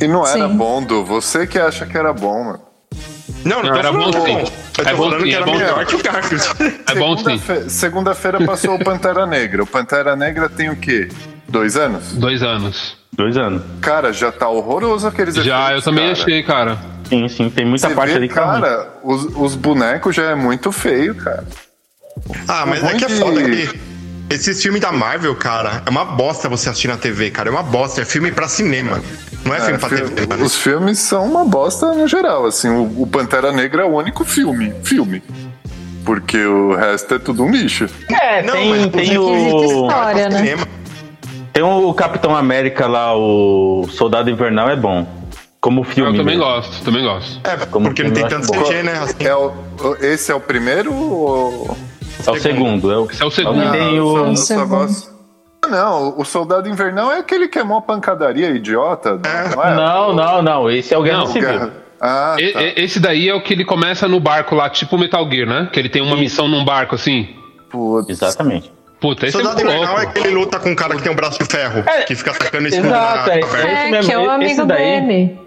[0.00, 0.56] E não era Sim.
[0.56, 1.04] bom, Du.
[1.04, 2.60] Você que acha que era bom, mano.
[3.46, 4.24] Não, não, Não, era bom bom.
[4.24, 4.38] sim.
[4.38, 5.84] Eu tô É bom falando sim, que é era bom melhor sim.
[5.86, 6.44] que o Garfield.
[6.88, 7.24] É bom sim.
[7.24, 9.62] Segunda-fe- Segunda-feira passou o Pantera Negra.
[9.62, 11.08] O Pantera Negra tem o quê?
[11.48, 12.12] Dois anos?
[12.14, 12.96] Dois anos.
[13.12, 13.62] Dois anos.
[13.80, 16.12] Cara, já tá horroroso aqueles Já, eu efeitos, também cara.
[16.12, 16.78] achei, cara.
[17.08, 18.60] Sim, sim, tem muita Você parte vê, ali que tá ruim.
[18.60, 21.44] cara, os, os bonecos já é muito feio, cara.
[22.48, 23.80] Ah, mas é que é foda que
[24.30, 27.48] esses filmes da Marvel, cara, é uma bosta você assistir na TV, cara.
[27.48, 28.02] É uma bosta.
[28.02, 29.00] É filme pra cinema.
[29.44, 30.44] Não é, filme É, pra fi- TV, mano.
[30.44, 32.68] os filmes são uma bosta no geral, assim.
[32.68, 35.22] O, o Pantera Negra é o único filme, filme.
[36.04, 37.88] Porque o resto é tudo um lixo.
[38.10, 39.64] É, Não, tem, mas tem o.
[39.64, 40.38] história, né?
[40.38, 40.68] Cinema.
[41.52, 45.06] Tem o Capitão América lá, o Soldado Invernal é bom.
[45.60, 46.12] Como filme.
[46.12, 46.44] Eu também né?
[46.44, 47.40] gosto, também gosto.
[47.42, 48.52] É, Como porque não filme tem tanto.
[48.52, 48.92] CG, né?
[49.02, 49.24] Assim.
[49.24, 49.52] É o-
[50.00, 51.76] esse é o primeiro ou...
[52.26, 52.92] É o segundo.
[52.92, 53.62] É o, Esse é o segundo.
[53.62, 54.36] Alguém tem o.
[54.36, 55.16] só Segundo.
[55.68, 59.18] Não, o Soldado Invernal é aquele que é mó pancadaria idiota.
[59.54, 59.74] Não, é?
[59.74, 60.70] Não, não, não.
[60.70, 61.48] Esse é o Guerra Não, O Civil.
[61.48, 62.62] Guerra- Ah, E- tá.
[62.62, 65.68] e- Esse daí é o que ele começa no barco lá, tipo Metal Gear, né?
[65.72, 67.28] Que ele tem uma missão num barco assim.
[67.70, 68.10] Putz.
[68.10, 68.70] Exatamente.
[69.00, 70.12] Puta, esse Soldado é Invernal é louco.
[70.12, 72.30] que ele luta com um cara que tem um braço de ferro, É, que fica
[72.32, 73.40] atacando escudo exato, é.
[73.40, 75.38] É, mesmo, que é o esse amigo daí- dele.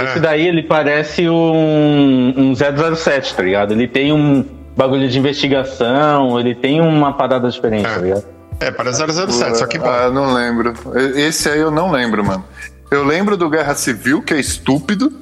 [0.00, 3.72] Esse daí ele parece um, um 007, tá ligado?
[3.72, 4.44] Ele tem um
[4.76, 8.24] bagulho de investigação, ele tem uma parada diferente, tá ligado?
[8.60, 9.86] É, parece 007, só que bom.
[9.88, 10.72] Ah, não lembro.
[11.16, 12.44] Esse aí eu não lembro, mano.
[12.90, 15.12] Eu lembro do Guerra Civil, que é estúpido.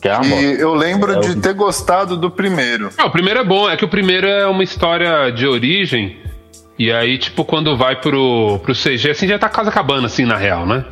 [0.00, 2.88] Que é E eu lembro É de ter gostado do primeiro.
[2.96, 6.16] Ah, o primeiro é bom, é que o primeiro é uma história de origem.
[6.78, 10.36] E aí, tipo, quando vai pro, pro CG, assim, já tá quase acabando, assim, na
[10.36, 10.84] real, né?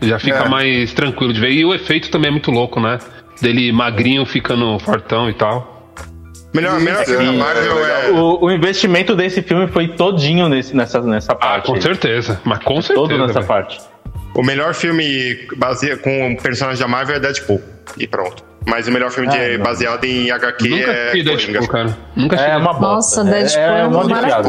[0.00, 0.48] Já fica É.
[0.48, 1.50] mais tranquilo de ver.
[1.50, 2.98] E o efeito também é muito louco, né?
[3.42, 5.73] Dele magrinho ficando fortão e tal.
[6.54, 8.10] Melhor, melhor filme da é, Marvel é é.
[8.12, 11.66] O, o investimento desse filme foi todinho nesse, nessa, nessa Ah, parte.
[11.66, 11.82] com aí.
[11.82, 12.40] certeza.
[12.44, 12.94] Mas com certeza.
[13.08, 13.46] Todo nessa velho.
[13.46, 13.80] parte.
[14.34, 17.60] O melhor filme basea, com o personagem da Marvel é Deadpool.
[17.98, 18.42] E pronto.
[18.66, 19.64] Mas o melhor filme Ah, não.
[19.64, 21.68] baseado em HQ Nunca é Deadpool, Coringa.
[21.68, 21.98] cara.
[22.16, 23.22] Nunca É uma bosta.
[23.22, 24.48] Nossa, Deadpool é, é, um monte de piada.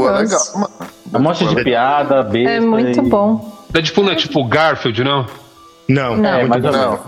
[1.13, 2.49] É um monte de piada, besta.
[2.51, 3.65] É muito e- bom.
[3.71, 5.25] Deadpool não é tipo Garfield, não?
[5.89, 6.29] Não, Não.
[6.29, 6.71] É, muito bom.
[6.71, 6.99] menos.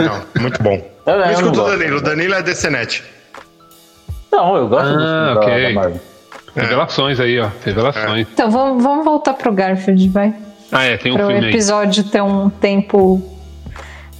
[0.00, 0.04] É.
[0.04, 0.90] Não, muito bom.
[1.06, 1.66] Eu- eu Não não escuta o.
[1.70, 1.96] Danilo.
[1.98, 3.04] O Danilo é DCNet.
[4.32, 5.62] Não, eu gosto Ah, dos filmes da- ok.
[5.68, 6.00] da Marvel.
[6.54, 7.48] Revelações aí, ó.
[7.64, 8.26] Revelações.
[8.32, 10.34] Então vamos, vamos voltar pro Garfield, vai.
[10.72, 11.50] Ah, é, tem um Para o filme aí.
[11.52, 13.22] episódio ter um tempo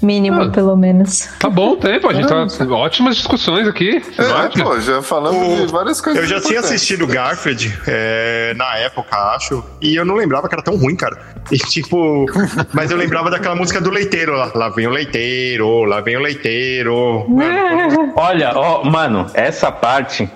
[0.03, 0.51] mínimo, Ah.
[0.51, 1.29] pelo menos.
[1.39, 2.47] Tá bom o tempo, a gente tá.
[2.75, 4.03] Ótimas discussões aqui.
[4.19, 6.23] É, pô, já falamos O- de várias coisas.
[6.23, 10.63] Eu já tinha assistido Garfield é, na época, acho, e eu não lembrava que era
[10.63, 11.19] tão ruim, cara.
[11.51, 12.27] E tipo,
[12.73, 14.51] mas eu lembrava daquela música do leiteiro lá.
[14.55, 17.25] Lá vem o leiteiro, lá vem o leiteiro.
[17.29, 20.29] Mano, Olha, ó, mano, essa parte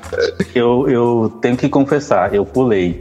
[0.54, 2.98] eu, eu tenho que confessar, eu pulei.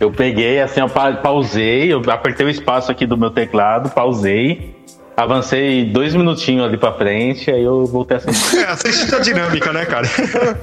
[0.00, 4.76] Eu peguei, assim, eu pa- pausei, eu apertei o espaço aqui do meu teclado, pausei,
[5.22, 8.58] avancei dois minutinhos ali pra frente, aí eu voltei a assistir.
[8.58, 10.06] é, assiste a dinâmica, né, cara?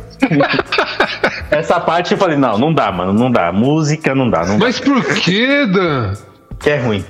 [1.52, 3.52] Essa parte eu falei, não, não dá, mano, não dá.
[3.52, 4.66] Música não dá, não dá.
[4.66, 6.14] Mas por que, Dan?
[6.60, 7.04] Que é ruim.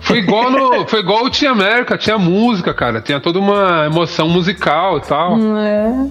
[0.00, 0.86] Foi igual no.
[0.88, 3.00] Foi igual o Tinha América, tinha música, cara.
[3.00, 5.36] Tinha toda uma emoção musical e tal.
[5.58, 6.06] É.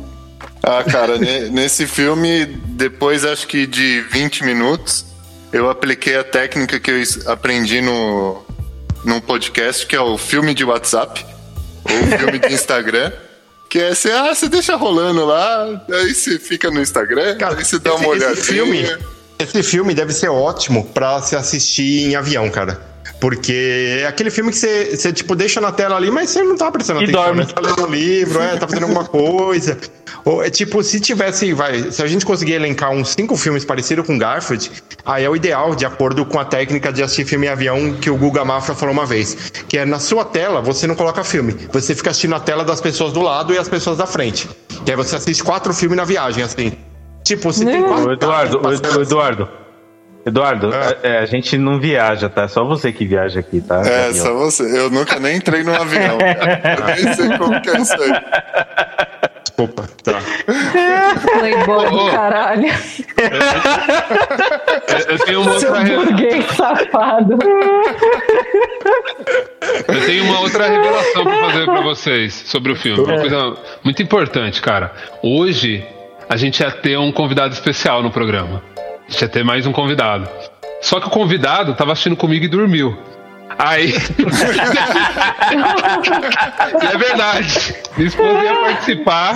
[0.63, 5.06] Ah, cara, ne- nesse filme, depois acho que de 20 minutos,
[5.51, 8.41] eu apliquei a técnica que eu aprendi no,
[9.03, 11.25] num podcast, que é o filme de WhatsApp,
[11.83, 13.11] ou filme de Instagram.
[13.69, 17.63] Que é você, ah, você deixa rolando lá, aí você fica no Instagram, Cara, aí
[17.63, 18.43] você dá esse- uma esse olhadinha.
[18.43, 18.97] filme-
[19.39, 22.79] Esse filme deve ser ótimo pra se assistir em avião, cara.
[23.21, 26.57] Porque é aquele filme que você, você, tipo, deixa na tela ali, mas você não
[26.57, 27.39] tá prestando E atenção, dorme.
[27.41, 27.45] né?
[27.45, 29.77] Você tá lendo um livro, é, tá fazendo alguma coisa.
[30.25, 34.07] Ou, é tipo, se tivesse, vai, se a gente conseguir elencar uns cinco filmes parecidos
[34.07, 34.71] com Garfield,
[35.05, 38.10] aí é o ideal, de acordo com a técnica de assistir filme em avião que
[38.10, 39.51] o Guga Mafra falou uma vez.
[39.69, 41.55] Que é na sua tela, você não coloca filme.
[41.71, 44.49] Você fica assistindo a tela das pessoas do lado e as pessoas da frente.
[44.84, 46.71] Que aí você assiste quatro filmes na viagem, assim.
[47.23, 48.13] Tipo, se tem quatro.
[48.13, 48.62] Eduardo,
[48.99, 49.61] Eduardo.
[50.25, 50.69] Eduardo,
[51.01, 52.43] é, a gente não viaja, tá?
[52.43, 53.81] É só você que viaja aqui, tá?
[53.84, 54.25] É, Avião.
[54.25, 54.79] só você.
[54.79, 56.17] Eu nunca nem entrei num avião.
[56.19, 56.62] cara.
[56.79, 58.12] Eu nem sei como que é isso aí.
[59.43, 59.89] Desculpa.
[60.03, 60.19] Tá.
[61.39, 61.89] Playboy ô.
[61.89, 62.67] do caralho.
[64.88, 65.95] Eu, eu tenho uma Seu outra.
[65.95, 67.38] burguês safado.
[69.88, 73.03] Eu tenho uma outra revelação pra fazer pra vocês sobre o filme.
[73.03, 74.91] Uma coisa muito importante, cara.
[75.23, 75.84] Hoje
[76.29, 78.63] a gente ia ter um convidado especial no programa.
[79.19, 80.28] Ia ter mais um convidado.
[80.82, 82.97] Só que o convidado tava assistindo comigo e dormiu.
[83.58, 83.93] Aí.
[86.93, 87.76] é verdade.
[87.97, 89.36] Minha esposa ia participar.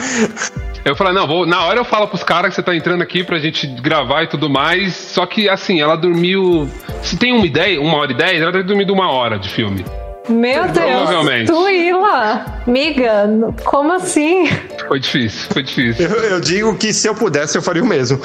[0.84, 3.24] Eu falei, não, vou, na hora eu falo pros caras que você tá entrando aqui
[3.24, 4.94] pra gente gravar e tudo mais.
[4.94, 6.70] Só que assim, ela dormiu.
[7.04, 9.50] Se tem uma ideia, uma hora e dez, ela deve ter dormido uma hora de
[9.50, 9.84] filme.
[10.28, 11.48] Meu Deus, Provavelmente.
[11.52, 12.62] tu ir lá.
[12.66, 13.30] Miga,
[13.64, 14.48] como assim?
[14.88, 16.08] Foi difícil, foi difícil.
[16.08, 18.20] Eu, eu digo que se eu pudesse, eu faria o mesmo.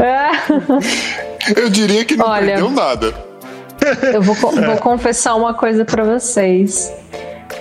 [0.00, 0.30] É,
[1.60, 2.46] Eu diria que não Olha.
[2.46, 3.14] perdeu nada.
[4.12, 6.92] eu vou, vou confessar uma coisa pra vocês.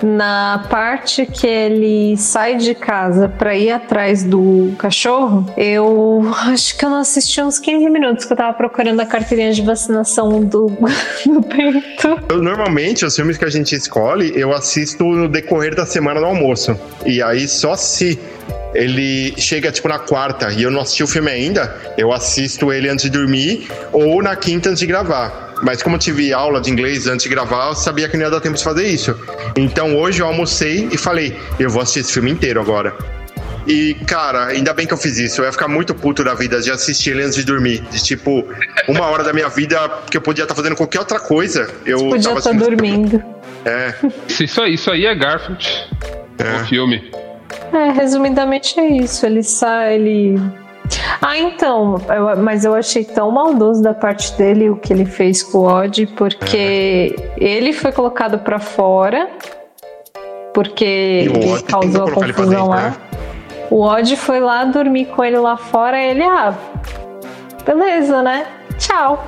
[0.01, 6.85] Na parte que ele sai de casa pra ir atrás do cachorro, eu acho que
[6.85, 10.67] eu não assisti uns 15 minutos que eu tava procurando a carteirinha de vacinação do,
[11.25, 12.19] do peito.
[12.29, 16.27] Eu, normalmente, os filmes que a gente escolhe, eu assisto no decorrer da semana no
[16.27, 16.77] almoço.
[17.05, 18.19] E aí, só se
[18.77, 22.87] ele chega, tipo, na quarta e eu não assisti o filme ainda, eu assisto ele
[22.87, 25.55] antes de dormir ou na quinta antes de gravar.
[25.63, 28.29] Mas como eu tive aula de inglês antes de gravar, eu sabia que não ia
[28.29, 29.17] dar tempo de fazer isso.
[29.55, 32.95] Então hoje eu almocei e falei, eu vou assistir esse filme inteiro agora.
[33.65, 35.41] E, cara, ainda bem que eu fiz isso.
[35.41, 37.81] Eu ia ficar muito puto da vida de assistir ele antes de dormir.
[37.91, 38.47] De tipo,
[38.87, 39.77] uma hora da minha vida
[40.09, 41.69] que eu podia estar fazendo qualquer outra coisa.
[41.85, 43.21] Eu Podia tava estar dormindo.
[43.65, 43.93] É,
[44.29, 45.89] Isso, isso aí, isso aí é Garfield.
[46.37, 46.61] É.
[46.61, 47.11] O filme.
[47.73, 49.25] É, resumidamente é isso.
[49.25, 50.39] Ele sai, ele.
[51.21, 55.43] Ah, então, eu- mas eu achei tão maldoso da parte dele o que ele fez
[55.43, 59.27] com o Odd, porque ele foi colocado pra fora,
[60.53, 62.75] porque E ele causou a confusão dentro, lá.
[62.81, 62.93] né?
[63.69, 66.53] O Odd foi lá dormir com ele lá fora, ele, ah,
[67.65, 68.45] beleza, né?
[68.77, 69.23] Tchau.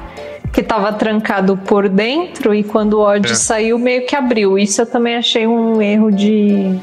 [0.53, 3.35] Que tava trancado por dentro e quando o Odd É.
[3.35, 4.57] saiu, meio que abriu.
[4.57, 6.79] Isso eu também achei um erro de.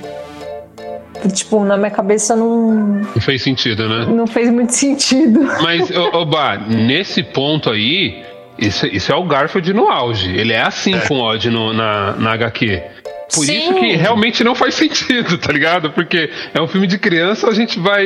[1.33, 2.72] Tipo, na minha cabeça não,
[3.14, 4.07] Não fez sentido, né?
[4.09, 5.40] não fez muito sentido.
[5.62, 5.90] Mas,
[6.29, 8.22] Bah, nesse ponto aí,
[8.59, 10.31] isso, isso é o Garfield no auge.
[10.37, 12.83] Ele é assim com o Odd no- na, na HQ.
[13.35, 13.59] Por Sim.
[13.59, 15.90] isso que realmente não faz sentido, tá ligado?
[15.90, 18.05] Porque é um filme de criança, a gente vai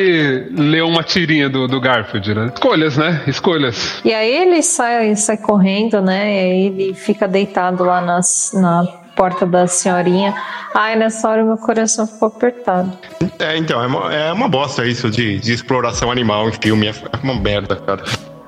[0.50, 2.50] ler uma tirinha do, do Garfield, né?
[2.54, 3.20] Escolhas, né?
[3.26, 4.00] Escolhas.
[4.02, 6.34] E aí ele sai, sai correndo, né?
[6.34, 8.82] E aí ele fica deitado lá nas, na
[9.20, 10.34] porta da senhorinha.
[10.74, 12.90] Ai, nessa hora meu coração ficou apertado.
[13.38, 16.88] é então, é uma, é uma bosta isso de, de exploração animal em filme.
[16.88, 18.02] É uma merda, cara.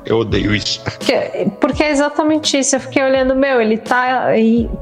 [0.06, 0.82] Eu odeio isso.
[0.82, 2.74] Porque, porque é exatamente isso.
[2.74, 4.28] Eu fiquei olhando, meu, ele tá,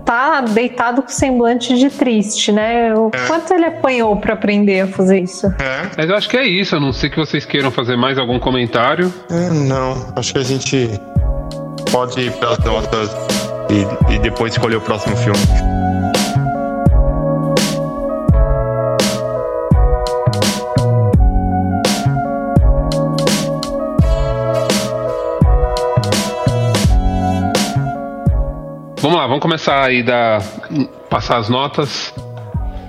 [0.04, 2.94] tá deitado com semblante de triste, né?
[2.94, 5.48] O quanto ele apanhou pra aprender a fazer isso?
[5.58, 5.90] É?
[5.96, 8.38] Mas eu acho que é isso, a não ser que vocês queiram fazer mais algum
[8.38, 9.12] comentário.
[9.28, 10.12] É, não.
[10.14, 10.88] Acho que a gente
[11.90, 13.29] pode ir pelas notas
[13.70, 15.38] e, e depois escolher o próximo filme.
[29.00, 30.40] Vamos lá, vamos começar aí da
[31.08, 32.12] passar as notas.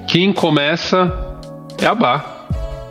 [0.07, 1.37] Quem começa
[1.81, 2.45] é a Bá.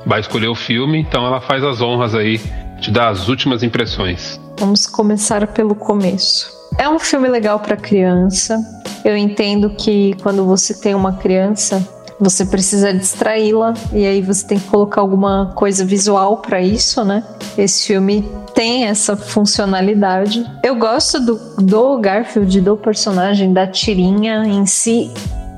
[0.07, 2.40] Vai escolher o filme, então ela faz as honras aí,
[2.81, 4.40] te dá as últimas impressões.
[4.59, 6.49] Vamos começar pelo começo.
[6.80, 8.58] É um filme legal para criança.
[9.04, 11.86] Eu entendo que quando você tem uma criança,
[12.18, 17.22] você precisa distraí-la e aí você tem que colocar alguma coisa visual para isso, né?
[17.58, 20.50] Esse filme tem essa funcionalidade.
[20.64, 25.10] Eu gosto do, do Garfield, do personagem, da tirinha em si,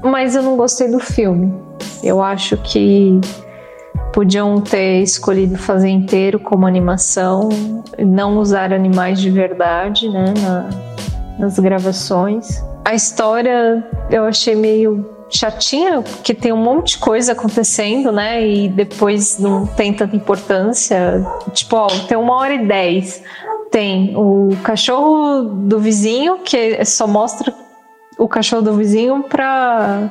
[0.03, 1.55] mas eu não gostei do filme.
[2.03, 3.21] Eu acho que
[4.13, 7.49] podiam ter escolhido fazer inteiro como animação,
[7.97, 10.92] não usar animais de verdade, né, na-
[11.39, 12.63] nas gravações.
[12.85, 18.69] A história eu achei meio chatinha, porque tem um monte de coisa acontecendo, né, e
[18.69, 21.27] depois não tem tanta importância.
[21.53, 23.23] Tipo, ó, tem uma hora e dez.
[23.71, 27.55] Tem o cachorro do vizinho, que só mostra
[28.19, 30.11] o cachorro do vizinho pra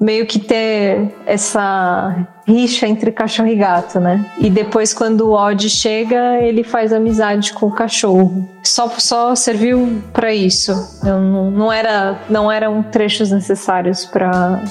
[0.00, 4.24] meio que ter essa rixa entre cachorro e gato, né?
[4.38, 8.48] E depois quando o Odd chega, ele faz amizade com o cachorro.
[8.62, 10.72] Só só serviu pra isso.
[11.02, 14.62] Não, não era não eram trechos necessários para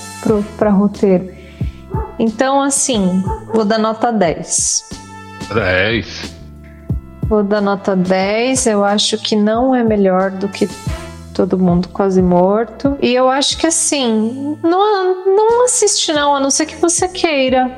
[0.57, 1.29] para roteiro.
[2.17, 4.83] Então assim, vou dar nota 10.
[5.53, 6.35] 10.
[7.27, 8.67] Vou dar nota 10.
[8.67, 10.69] Eu acho que não é melhor do que
[11.35, 12.97] Todo Mundo Quase Morto.
[13.01, 17.77] E eu acho que assim, não, não assiste não, a não ser que você queira.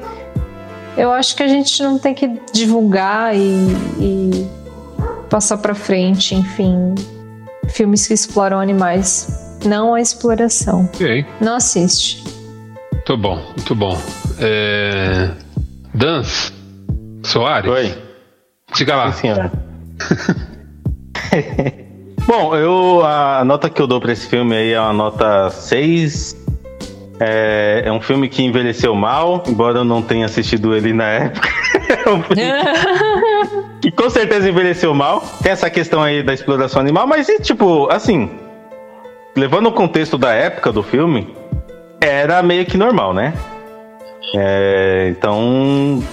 [0.96, 3.40] Eu acho que a gente não tem que divulgar e,
[4.00, 4.48] e
[5.28, 6.94] passar pra frente, enfim.
[7.70, 9.58] Filmes que exploram animais.
[9.66, 10.88] Não a exploração.
[10.94, 11.26] Ok.
[11.42, 12.24] Não assiste.
[12.94, 13.98] Muito bom, muito bom.
[14.40, 15.32] É...
[15.96, 16.54] Dans
[17.24, 17.72] Soares?
[17.72, 17.98] Oi.
[18.76, 19.12] Diga lá.
[19.12, 19.52] Sim, senhora.
[22.28, 26.36] Bom, eu a nota que eu dou pra esse filme aí é uma nota 6.
[27.22, 31.50] É, é um filme que envelheceu mal, embora eu não tenha assistido ele na época.
[31.88, 32.44] É um filme
[33.82, 35.24] que com certeza envelheceu mal.
[35.42, 38.30] Tem essa questão aí da exploração animal, mas e, tipo, assim.
[39.34, 41.34] levando o contexto da época do filme,
[42.02, 43.34] era meio que normal, né?
[44.36, 46.04] É, então,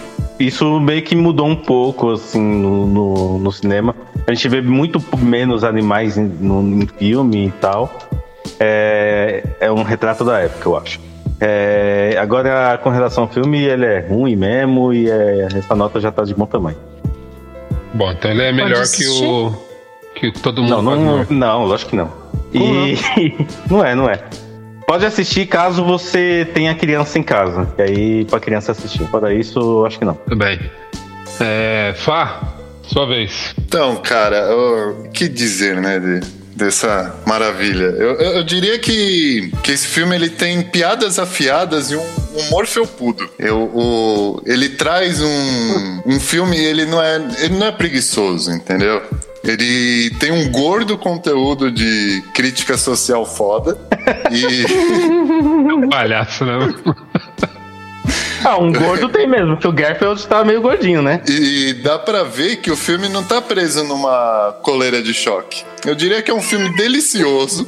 [0.47, 3.95] isso meio que mudou um pouco, assim, no, no, no cinema.
[4.27, 7.93] A gente vê muito menos animais em, no, em filme e tal.
[8.59, 11.01] É, é um retrato da época, eu acho.
[11.41, 16.11] É, agora, com relação ao filme, ele é ruim mesmo e é, essa nota já
[16.11, 16.79] tá de bom tamanho.
[17.93, 19.53] Bom, então ele é melhor que o.
[20.15, 22.11] que todo mundo Não, não, não, lógico que não.
[22.53, 22.97] E
[23.71, 24.21] não é, não é.
[24.87, 27.67] Pode assistir caso você tenha criança em casa.
[27.79, 29.07] E aí, pra criança assistir.
[29.09, 30.15] Fora isso, eu acho que não.
[30.15, 30.61] Tudo bem.
[31.41, 33.55] É, Fá, sua vez.
[33.59, 36.21] Então, cara, o que dizer, né, de-
[36.55, 37.85] dessa maravilha?
[37.87, 42.05] Eu, eu- eu diria que, que esse filme ele tem piadas afiadas e um
[42.47, 43.29] humor felpudo.
[43.39, 49.03] Eu, o, ele traz um, um filme, ele não, é, ele não é preguiçoso, entendeu?
[49.45, 53.77] Ele tem um gordo conteúdo de crítica social foda.
[54.31, 54.65] E.
[55.91, 56.75] Palhaço, né?
[58.45, 61.23] Ah, um gordo tem mesmo, porque o Garfield tá meio gordinho, né?
[61.29, 65.63] E dá pra ver que o filme não tá preso numa coleira de choque.
[65.85, 67.67] Eu diria que é um filme delicioso,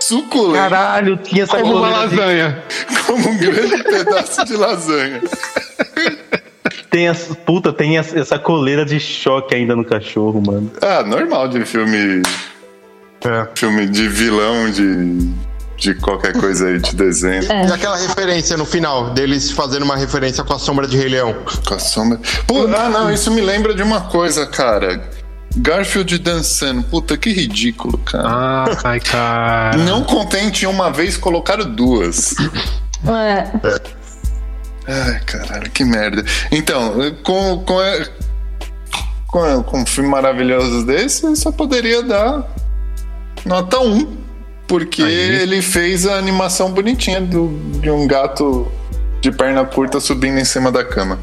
[0.00, 2.62] suculento, Caralho, tinha essa Como uma coleira de- lasanha.
[3.06, 5.20] como um grande pedaço de lasanha.
[6.92, 10.70] Tem essa, puta, tem essa coleira de choque ainda no cachorro, mano.
[10.82, 12.20] Ah, normal de filme.
[13.24, 13.48] É.
[13.54, 15.32] Filme de vilão, de.
[15.78, 17.50] de qualquer coisa aí, de desenho.
[17.50, 17.66] É.
[17.66, 21.34] E aquela referência no final, deles fazendo uma referência com a sombra de Rei Leão.
[21.66, 22.20] Com a sombra.
[22.46, 25.02] Pô, ah, não, isso me lembra de uma coisa, cara.
[25.56, 26.82] Garfield dançando.
[26.82, 28.28] Puta, que ridículo, cara.
[28.28, 29.78] Ah, ai, cara.
[29.78, 32.34] Não contente em uma vez, colocaram duas.
[33.04, 34.01] É.
[34.86, 36.24] Ai, caralho, que merda.
[36.50, 37.78] Então, com, com,
[39.26, 42.44] com, com um filme maravilhoso desse, eu só poderia dar
[43.44, 44.22] nota 1.
[44.66, 45.12] Porque Aí.
[45.12, 47.48] ele fez a animação bonitinha do,
[47.80, 48.70] de um gato
[49.20, 51.18] de perna curta subindo em cima da cama.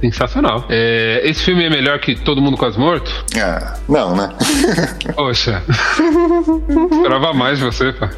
[0.00, 0.64] Sensacional.
[0.70, 3.10] É, esse filme é melhor que Todo Mundo Quase Morto?
[3.36, 4.30] Ah, não, né?
[5.14, 5.62] Poxa.
[6.90, 8.10] Esperava mais de você, pá.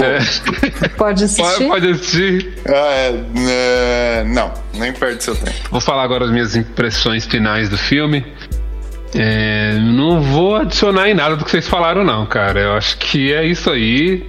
[0.00, 1.66] É, Pode pode, assistir?
[1.66, 2.54] pode assistir.
[2.66, 5.56] Ah, é, é, não, nem perde seu tempo.
[5.70, 8.24] Vou falar agora as minhas impressões finais do filme.
[9.14, 12.60] É, não vou adicionar em nada do que vocês falaram, não, cara.
[12.60, 14.24] Eu acho que é isso aí.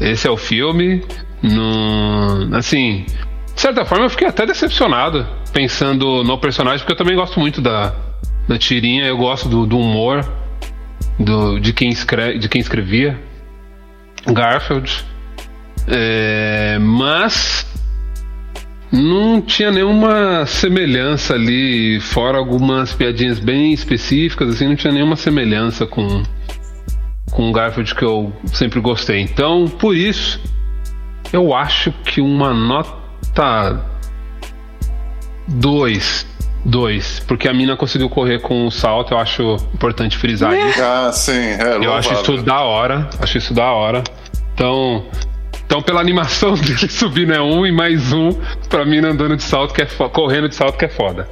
[0.00, 1.04] Esse é o filme.
[1.42, 3.04] Não, assim,
[3.54, 7.60] de certa forma eu fiquei até decepcionado pensando no personagem, porque eu também gosto muito
[7.60, 7.92] da,
[8.48, 10.24] da tirinha, eu gosto do, do humor
[11.18, 13.18] do, de, quem escreve, de quem escrevia.
[14.26, 15.04] Garfield.
[15.88, 17.66] É, mas
[18.92, 25.86] não tinha nenhuma semelhança ali, fora algumas piadinhas bem específicas, assim, não tinha nenhuma semelhança
[25.86, 26.22] com
[27.32, 29.20] com o Garfield que eu sempre gostei.
[29.20, 30.38] Então, por isso,
[31.32, 33.82] eu acho que uma nota
[35.48, 36.26] 2.
[36.64, 40.82] 2, porque a mina conseguiu correr com o salto, eu acho importante frisar isso.
[40.82, 43.08] Ah, sim, é Eu acho isso da hora.
[43.20, 44.02] Acho isso da hora.
[44.54, 45.04] Então,
[45.66, 48.30] então pela animação dele subindo é um e mais um
[48.68, 51.28] pra mim andando de salto que é fo- correndo de salto que é foda.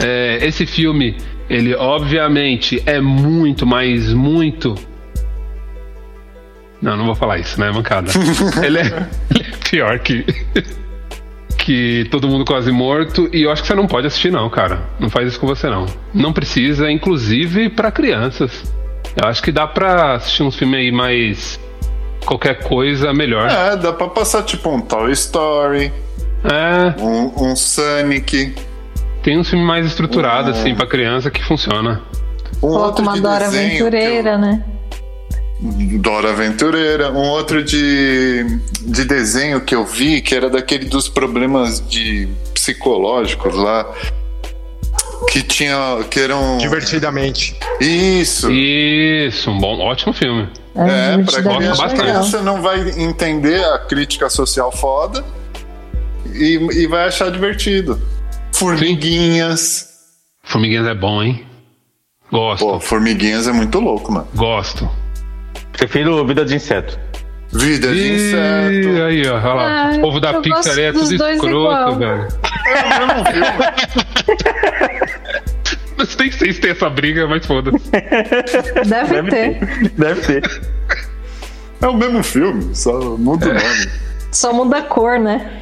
[0.00, 1.16] É, esse filme,
[1.48, 4.74] ele obviamente é muito, mas muito.
[6.82, 8.10] Não, não vou falar isso, né, mancada.
[8.62, 10.24] ele, é, ele é pior que
[11.64, 14.82] que todo mundo quase morto e eu acho que você não pode assistir não, cara.
[15.00, 15.86] Não faz isso com você não.
[16.12, 18.62] Não precisa, inclusive pra crianças.
[19.16, 21.58] Eu acho que dá pra assistir uns filmes aí mais
[22.26, 23.48] qualquer coisa melhor.
[23.50, 25.90] É, dá pra passar tipo um Toy Story,
[26.44, 28.54] É, um, um Sonic,
[29.22, 30.60] tem uns filmes mais estruturados Uhum.
[30.60, 32.02] assim pra criança que funciona.
[32.56, 34.62] um Coloca outro uma de Dora Aventureira, né?
[35.98, 38.44] Dora Aventureira, um outro de,
[38.82, 43.90] de desenho que eu vi, que era daquele dos problemas de psicológicos lá.
[45.30, 46.04] Que tinha.
[46.10, 46.58] que eram.
[46.58, 47.56] Divertidamente.
[47.80, 48.50] Isso!
[48.50, 50.48] Isso, um bom, ótimo filme.
[50.76, 55.24] É, pra divertidamente criança, criança não vai entender a crítica social foda
[56.26, 58.00] e, e vai achar divertido.
[58.52, 59.88] Formiguinhas.
[60.42, 61.46] Formiguinhas é bom, hein?
[62.30, 64.28] Gosto, Pô, Formiguinhas é muito louco, mano.
[64.34, 64.90] gosto.
[65.76, 66.98] Prefiro Vida de Inseto.
[67.52, 69.02] Vida de Ih, inseto.
[69.04, 69.90] aí, ó, olha lá.
[69.92, 71.98] Ah, o povo da Pixar é tudo escroto, igual.
[71.98, 72.28] velho.
[75.96, 77.78] Mas tem, vocês têm essa briga, mas foda-se.
[78.88, 79.90] Deve, ter.
[79.96, 80.60] Deve ter.
[81.80, 83.90] É o mesmo filme, só muda o nome.
[84.32, 85.60] Só muda a cor, né?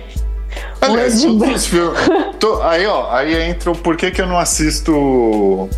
[0.80, 1.98] Aliás, de todos os filmes.
[2.40, 5.68] to- aí, ó, aí entra o porquê que eu não assisto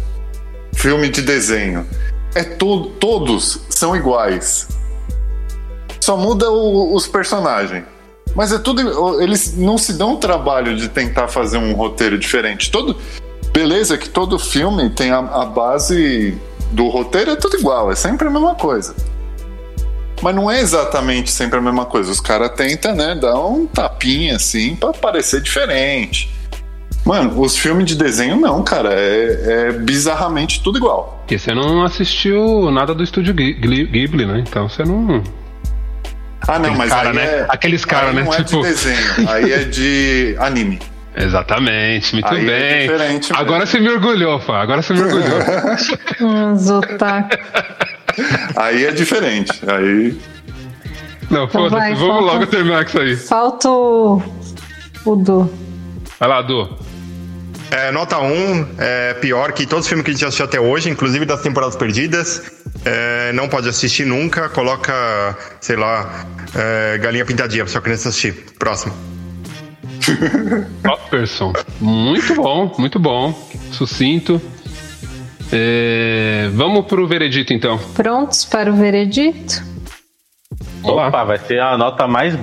[0.75, 1.85] filme de desenho.
[2.35, 4.69] É to, todos são iguais.
[6.01, 7.85] só muda o- os personagens.
[8.35, 9.23] Mas é tudo.
[9.23, 12.71] Eles não se dão o trabalho de tentar fazer um roteiro diferente.
[12.71, 12.97] Todo.
[13.53, 16.37] Beleza, que todo filme tem a, a base
[16.73, 18.95] do roteiro, é tudo igual, é sempre a mesma coisa.
[20.21, 22.11] Mas não é exatamente sempre a mesma coisa.
[22.11, 26.29] Os caras tentam, né, dar um tapinha assim pra parecer diferente.
[27.05, 28.95] Mano, os filmes de desenho não, cara.
[28.95, 31.19] É, é bizarramente tudo igual.
[31.21, 34.43] Porque você não assistiu nada do estúdio Ghi- Ghi- Ghibli, né?
[34.47, 35.23] Então você não.
[36.47, 37.25] Ah, não, Aqueles mas cara, aí né?
[37.25, 38.23] é, Aqueles cara, aí né?
[38.25, 40.79] Não é Tipo- de desenho, aí é de anime.
[41.17, 42.81] Exatamente, muito Aí é bem.
[42.89, 43.37] diferente mesmo.
[43.39, 44.61] Agora você me orgulhou, Fá.
[44.63, 45.39] Agora você me orgulhou.
[48.57, 49.53] Aí é diferente.
[49.67, 50.17] Aí.
[51.31, 51.95] Não, Então foda-se.
[51.95, 53.17] Vamos falta- logo terminar com isso aí.
[53.17, 54.23] Falta o.
[55.05, 55.51] O Du.
[56.19, 56.69] Vai lá, Du.
[57.75, 60.89] É, nota 1, é pior que todos os filmes que a gente assistiu até hoje,
[60.89, 62.41] inclusive das temporadas perdidas.
[62.85, 64.49] É, não pode assistir nunca.
[64.49, 68.33] Coloca, sei lá, é, Galinha Pintadinha pra sua criança assistir.
[68.61, 68.95] Próximo.
[70.85, 71.53] Topperson.
[71.81, 73.35] Muito bom, muito bom.
[73.73, 74.41] Sucinto.
[75.53, 77.77] É, vamos pro veredito, então.
[77.93, 79.65] Prontos para o veredito?
[80.81, 81.09] Vamos lá.
[81.09, 82.39] Opa, vai ser a nota mais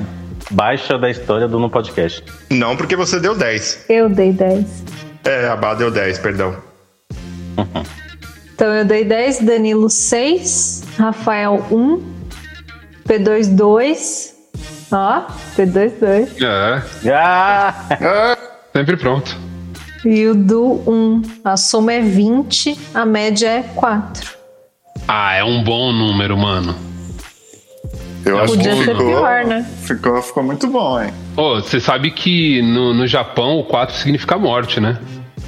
[0.49, 2.21] baixa da história do No Podcast.
[2.49, 3.85] Não, porque você deu 10.
[3.87, 5.01] Eu dei 10.
[5.23, 6.55] É, a Bá deu 10, perdão.
[8.53, 12.01] Então eu dei 10, Danilo 6, Rafael 1,
[13.07, 14.35] P2 2.
[14.91, 15.21] Ó,
[15.57, 16.41] P2 2.
[16.41, 16.81] É,
[17.13, 18.37] Ah!
[18.73, 19.35] sempre pronto.
[20.03, 21.21] E o Du 1.
[21.43, 24.31] A soma é 20, a média é 4.
[25.07, 26.75] Ah, é um bom número, mano.
[28.25, 29.65] Eu acho Podia que ser ficou, pior, né?
[29.81, 31.13] Ficou, ficou muito bom, hein?
[31.35, 34.97] Ô, você sabe que no, no Japão o 4 significa morte, né?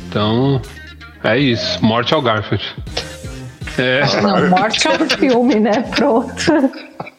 [0.10, 0.62] Então,
[1.24, 1.84] é isso.
[1.84, 2.76] Morte ao Garfield.
[3.78, 5.82] É, Não, morte é um filme, né?
[5.96, 6.34] Pronto.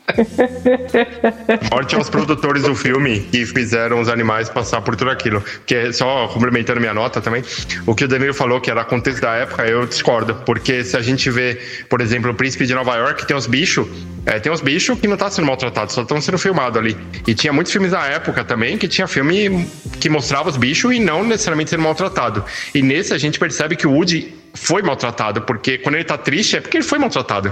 [1.72, 5.42] Morte aos produtores do filme que fizeram os animais passar por tudo aquilo.
[5.64, 7.42] Que é só complementando minha nota também.
[7.86, 10.34] O que o Danilo falou que era contexto da época, eu discordo.
[10.46, 13.86] Porque se a gente vê, por exemplo, o Príncipe de Nova York, tem os bichos.
[14.26, 16.96] é, tem os bichos que não tá sendo maltratados, só estão sendo filmados ali.
[17.26, 19.66] E tinha muitos filmes da época também que tinha filme
[20.00, 22.44] que mostrava os bichos e não necessariamente sendo maltratado.
[22.74, 26.56] E nesse a gente percebe que o Woody foi maltratado, porque quando ele tá triste
[26.56, 27.50] é porque ele foi maltratado.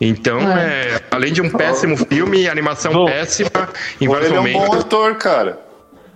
[0.00, 3.04] Então, é, além de um péssimo filme, animação Bom.
[3.04, 3.50] péssima,
[4.00, 4.80] em Ou vários ele é um bom momentos.
[4.80, 5.69] ator, cara.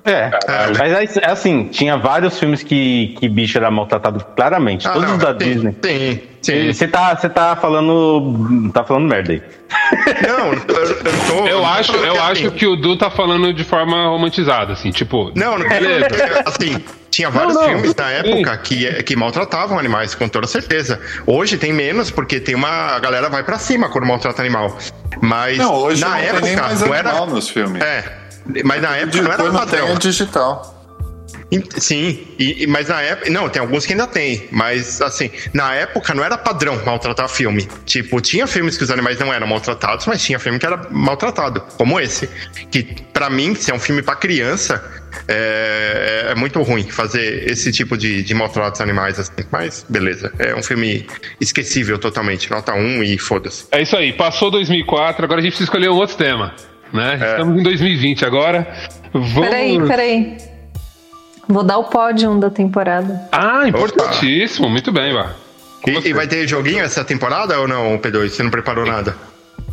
[0.04, 0.30] É,
[0.78, 5.16] mas é assim, tinha vários filmes que, que bicho era maltratado claramente, Ah, todos não,
[5.16, 5.76] os da sim, Disney.
[5.82, 6.72] Sim, sim.
[6.72, 8.70] Você tá, você tá falando.
[8.72, 9.42] tá falando merda aí.
[10.28, 11.46] Não, eu, tô.
[11.48, 15.32] eu acho, eu assim, acho que o Du tá falando de forma romantizada, assim, tipo.
[15.34, 16.06] Não, não Beleza.
[16.44, 17.68] assim, tinha vários Não, não.
[17.70, 21.00] filmes na época que, que maltratavam animais, com toda certeza.
[21.26, 22.94] Hoje tem menos, porque tem uma.
[22.94, 24.76] A galera vai pra cima quando maltrata animal.
[25.22, 27.26] Mas Não, hoje na não época tem nem mais não animal era.
[27.26, 27.82] nos filmes.
[27.82, 28.23] É.
[28.64, 29.86] Mas na época não era padrão.
[29.86, 30.70] tem digital.
[31.78, 33.30] Sim, e, e- mas na época.
[33.30, 34.48] Não, tem alguns que ainda tem.
[34.50, 37.68] Mas, assim, na época não era padrão maltratar filme.
[37.84, 41.60] Tipo, tinha filmes que os animais não eram maltratados, mas tinha filme que era maltratado,
[41.76, 42.28] como esse.
[42.70, 42.82] Que,
[43.12, 44.82] pra mim, se é um filme pra criança,
[45.28, 49.44] é, é muito ruim fazer esse tipo de, de maltrato aos animais, assim.
[49.52, 50.32] Mas, beleza.
[50.38, 51.06] É um filme
[51.40, 52.50] esquecível totalmente.
[52.50, 53.66] Nota 1 e foda-se.
[53.70, 56.54] É isso aí, passou 2004, agora a gente precisa escolher outro tema,
[56.94, 57.18] né?
[57.20, 57.30] É.
[57.32, 58.66] Estamos em 2020 agora.
[59.12, 59.32] Vamos...
[59.40, 60.36] Peraí, peraí.
[61.48, 63.28] Vou dar o pódio da temporada.
[63.30, 65.32] Ah, importantíssimo, muito bem, Vá.
[65.86, 68.30] E, e vai ter joguinho essa temporada ou não, P2?
[68.30, 69.14] Você não preparou nada?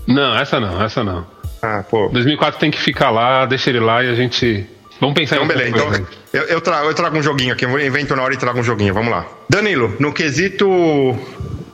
[0.05, 1.25] Não, essa não, essa não.
[1.61, 2.09] Ah, pô.
[2.09, 4.65] 2004 tem que ficar lá, deixa ele lá e a gente...
[4.99, 5.85] Vamos pensar Então, em outra beleza.
[5.85, 7.65] coisa Então, eu, eu, trago, eu trago um joguinho aqui.
[7.65, 8.93] Eu invento na hora e trago um joguinho.
[8.93, 9.25] Vamos lá.
[9.49, 10.67] Danilo, no quesito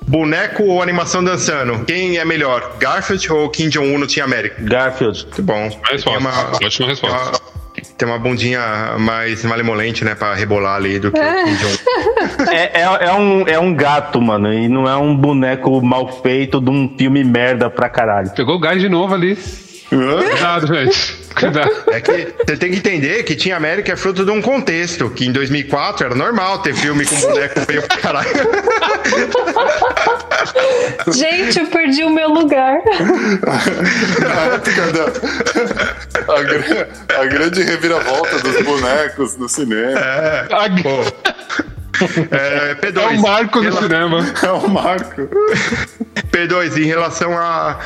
[0.08, 2.78] boneco ou animação dançando, quem é melhor?
[2.80, 4.56] Garfield ou Kim Jong-un no Team América?
[4.60, 5.24] Garfield.
[5.26, 5.64] Muito bom.
[5.92, 6.10] Resposta.
[6.10, 7.18] Tem uma, Ótima resposta.
[7.18, 7.58] tem uma-
[7.98, 10.16] tem uma bundinha mais malemolente, né?
[10.16, 11.78] Pra rebolar ali do que o Kim Jong-un.
[12.52, 16.60] É, é, é um, é um gato, mano, e não é um boneco mal feito
[16.62, 18.30] de um filme merda pra caralho.
[18.32, 19.38] Pegou o gás de novo ali.
[19.90, 21.27] Cuidado, gente.
[21.92, 25.26] É que você tem que entender que Team América é fruto de um contexto, que
[25.26, 28.30] em 2004 era normal ter filme com boneco feio pra caralho.
[31.14, 32.80] Gente, eu perdi o meu lugar.
[34.22, 35.06] Na época da.
[36.34, 36.88] A, gra-
[37.22, 40.00] a grande reviravolta dos bonecos no cinema.
[40.00, 40.48] A-
[42.32, 43.02] É, P2.
[43.02, 44.26] É um marco no Rela- cinema.
[44.44, 45.30] É um marco.
[46.32, 47.80] P2, em relação a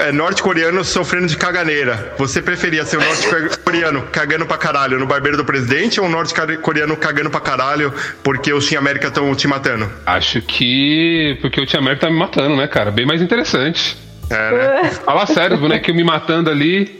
[0.00, 5.36] é, norte-coreanos sofrendo de caganeira, você preferia ser um norte-coreano cagando pra caralho no barbeiro
[5.36, 7.92] do presidente ou um norte-coreano cagando pra caralho
[8.22, 9.90] porque os Team América estão te matando?
[10.06, 11.38] Acho que.
[11.40, 12.90] Porque o Tia América tá me matando, né, cara?
[12.90, 13.96] Bem mais interessante.
[14.30, 14.90] É, né?
[15.04, 16.98] Fala sério, os bonequinhos me matando ali.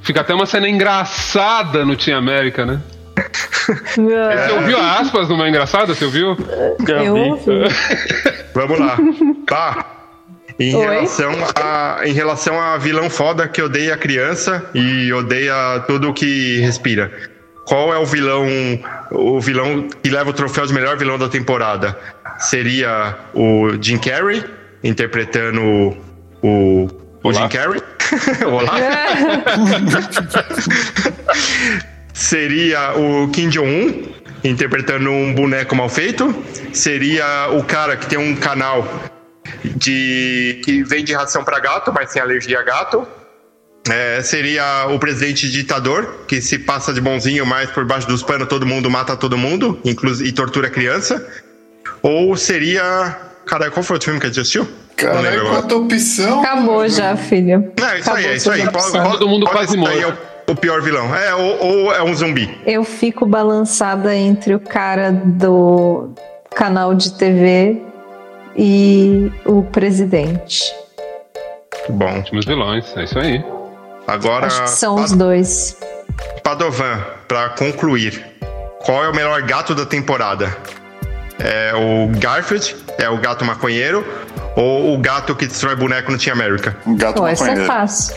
[0.00, 2.80] Fica até uma cena engraçada no Team América, né?
[3.94, 5.94] Você ouviu a aspas numa engraçada?
[5.94, 6.36] Você ouviu?
[6.86, 7.44] Eu ouvi.
[8.54, 8.96] Vamos lá.
[9.46, 9.97] Tá.
[10.58, 10.86] Em Oi?
[10.86, 17.12] relação, a, em relação a vilão foda que odeia criança e odeia tudo que respira.
[17.64, 18.46] Qual é o vilão
[19.12, 21.96] o vilão que leva o troféu de melhor vilão da temporada?
[22.38, 24.42] Seria o Jim Carrey
[24.82, 25.96] interpretando o,
[26.42, 26.88] o,
[27.22, 27.80] o Jim Carrey?
[28.46, 28.74] Olá.
[32.14, 34.08] Seria o Kim Jong-un
[34.42, 36.34] interpretando um boneco mal feito.
[36.72, 38.84] Seria o cara que tem um canal
[39.64, 43.06] de que vende ração para gato, mas sem alergia a gato.
[43.90, 48.46] É, seria o presidente ditador, que se passa de bonzinho, mas por baixo dos panos
[48.48, 51.26] todo mundo mata todo mundo, inclusive e tortura criança.
[52.02, 53.16] Ou seria.
[53.46, 54.64] Cara, qual foi o filme que a gente assistiu?
[54.64, 55.62] Não Cara, lembro agora.
[55.62, 56.40] quanta opção.
[56.40, 57.72] Acabou já, filho.
[57.78, 58.66] Não, é isso aí, Acabou é isso aí.
[58.68, 59.96] qual- Todo mundo quase morto.
[59.98, 61.14] É o, o pior vilão.
[61.16, 62.50] É, ou, ou é um zumbi.
[62.66, 66.10] Eu fico balançada entre o cara do
[66.54, 67.80] canal de TV
[68.58, 70.64] e o presidente.
[71.88, 73.42] Bom, Últimos vilões, é isso aí.
[74.06, 74.46] agora.
[74.46, 75.76] Acho que são Pa- os dois.
[76.42, 78.26] Padovan, pra concluir.
[78.84, 80.54] Qual é o melhor gato da temporada?
[81.38, 82.74] É o Garfield?
[82.98, 84.04] É o gato maconheiro?
[84.56, 86.76] Ou o gato que destrói boneco no Team America?
[86.86, 87.72] Um gato Pô, essa é maconheiro.
[87.72, 88.16] fácil.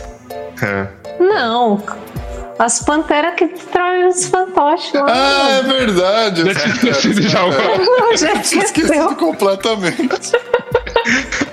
[0.62, 0.86] É.
[1.20, 1.82] Não,
[2.58, 5.06] as panteras que destroem os fantoches lá.
[5.08, 6.44] Ah, é verdade.
[6.44, 9.14] Já tinha esquecido já o- Não, já Tinha esquecido esqueceu.
[9.16, 10.02] completamente.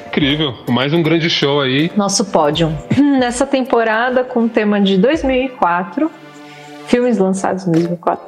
[0.07, 0.53] Incrível.
[0.69, 1.91] Mais um grande show aí.
[1.95, 2.75] Nosso pódio.
[2.97, 6.11] Nessa temporada, com o tema de 2004,
[6.87, 8.25] filmes lançados em 2004,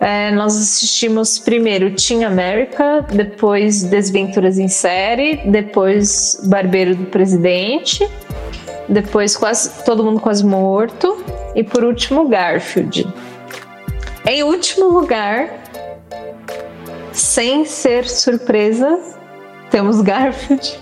[0.00, 8.08] é, nós assistimos primeiro Team America, depois Desventuras em Série, depois Barbeiro do Presidente,
[8.88, 11.16] depois quase Todo Mundo Quase Morto
[11.54, 13.06] e por último Garfield.
[14.26, 15.48] Em último lugar,
[17.12, 18.98] sem ser surpresa,
[19.70, 20.78] temos Garfield.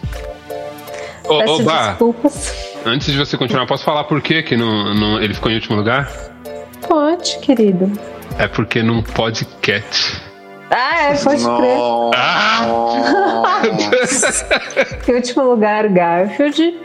[1.29, 2.55] Peço ô Bah, desculpas.
[2.85, 5.77] antes de você continuar, posso falar por que, que não, não- ele ficou em último
[5.77, 6.11] lugar?
[6.89, 7.91] Pode, querido.
[8.39, 10.23] É porque não pode cat.
[10.71, 11.79] Ah, é, pode crer.
[15.09, 16.79] Em último lugar, Garfield.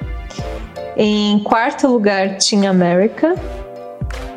[0.98, 3.34] Em quarto lugar, Team America,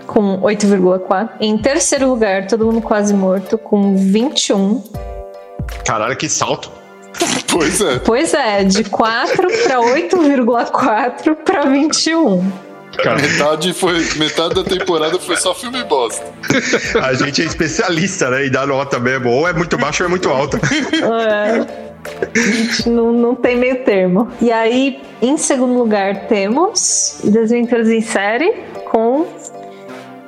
[0.06, 1.30] com 8,4.
[1.40, 4.82] Em terceiro lugar, Todo Mundo Quase Morto, com 21.
[5.84, 6.70] Caralho, que salto.
[7.50, 7.98] Pois é.
[8.00, 12.52] Pois é, de 4 para 8,4 para 21.
[13.02, 16.24] Cara, Metade, foi, metade da temporada foi só filme bosta.
[17.02, 18.46] a gente é especialista, né?
[18.46, 19.30] E dá nota mesmo.
[19.30, 20.58] Ou é muito baixo ou é muito alta.
[20.58, 21.84] É.
[22.34, 24.28] A gente não, não tem meio termo.
[24.40, 28.52] E aí, em segundo lugar, temos Desventuras em Série
[28.90, 29.26] com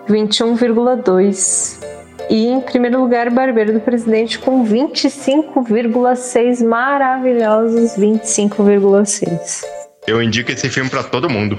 [0.08, 1.84] 21,2.
[2.28, 6.66] E em primeiro lugar, Barbeiro do Presidente com 25,6.
[6.66, 9.62] Maravilhosos 25,6.
[10.06, 11.58] Eu indico esse filme pra todo mundo.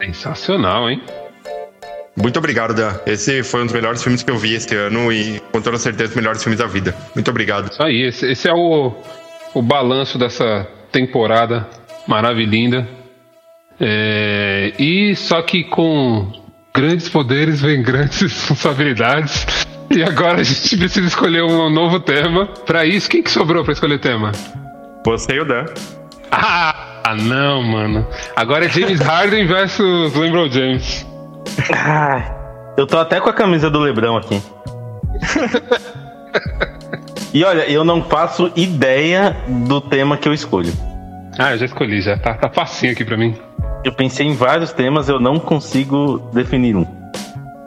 [0.00, 1.00] Sensacional, hein?
[2.16, 2.98] Muito obrigado, Dan.
[3.06, 6.10] Esse foi um dos melhores filmes que eu vi este ano e com toda certeza
[6.10, 6.94] os melhores filmes da vida.
[7.14, 7.70] Muito obrigado.
[7.70, 8.92] Isso aí, esse, esse é o,
[9.54, 11.66] o balanço dessa temporada
[12.06, 12.86] maravilhinda.
[13.80, 16.41] É, e só que com
[16.74, 19.46] grandes poderes vem grandes responsabilidades.
[19.90, 22.46] E agora a gente precisa escolher um novo tema.
[22.46, 24.32] Pra isso, quem que sobrou pra escolher tema?
[25.04, 25.66] Você e o Dan.
[26.30, 28.06] Ah, não, mano.
[28.34, 31.06] Agora é James Harden versus LeBron James.
[31.74, 32.34] Ai,
[32.78, 34.40] eu tô até com a camisa do Lebrão aqui.
[37.34, 40.72] e olha, eu não faço ideia do tema que eu escolho.
[41.38, 42.16] Ah, eu já escolhi, já.
[42.16, 43.36] Tá, tá facinho aqui pra mim.
[43.84, 46.86] Eu pensei em vários temas, eu não consigo definir um.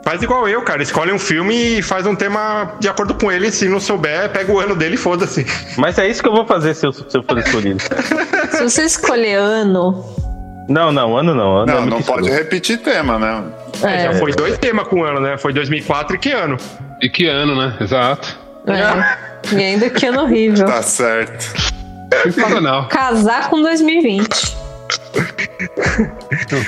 [0.02, 0.82] Faz igual eu, cara.
[0.82, 3.50] Escolhe um filme e faz um tema de acordo com ele.
[3.50, 5.44] Se não souber, pega o ano dele e foda-se.
[5.76, 7.82] Mas é isso que eu vou fazer se eu, se eu for escolhido.
[8.52, 10.04] Se você escolher ano,
[10.68, 11.56] Não, não, ano não.
[11.58, 12.44] Ano é Não, muito não pode escroto.
[12.44, 13.42] repetir tema, né?
[13.82, 15.36] É, já é, foi dois temas com ano, né?
[15.36, 16.56] Foi 2004 e que ano?
[17.02, 17.76] E que ano, né?
[17.80, 18.38] Exato.
[18.68, 19.26] é.
[19.54, 20.66] E ainda que ano horrível.
[20.66, 21.52] Tá certo.
[22.22, 22.86] Sensacional.
[22.88, 24.56] Casar com 2020.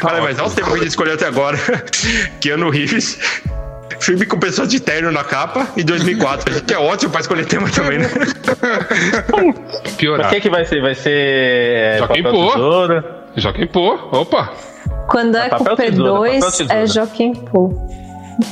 [0.05, 1.59] Olha, mas olha o tema que a gente escolheu até agora.
[2.41, 3.19] Keanu Reeves.
[4.01, 6.53] Filme com pessoas de terno na capa e 2004.
[6.53, 8.09] A gente é ótimo pra escolher tema também, né?
[9.83, 10.29] Mas Piorar.
[10.29, 10.81] o que, que vai ser?
[10.81, 11.11] Vai ser.
[11.11, 12.53] é, Joaquim papel Pô.
[12.53, 13.25] tesoura?
[13.37, 13.95] Joaquim Pô.
[14.13, 14.53] Opa.
[15.09, 16.75] Quando é com papel, tesoura, papel, P2, tesoura.
[16.75, 17.73] é Joaquim Pô.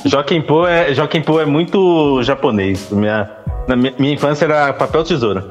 [0.05, 2.91] Joaquim Pô é, Joaquim Pô é muito japonês.
[2.91, 3.31] Minha,
[3.69, 5.45] na minha, minha infância era papel tesoura.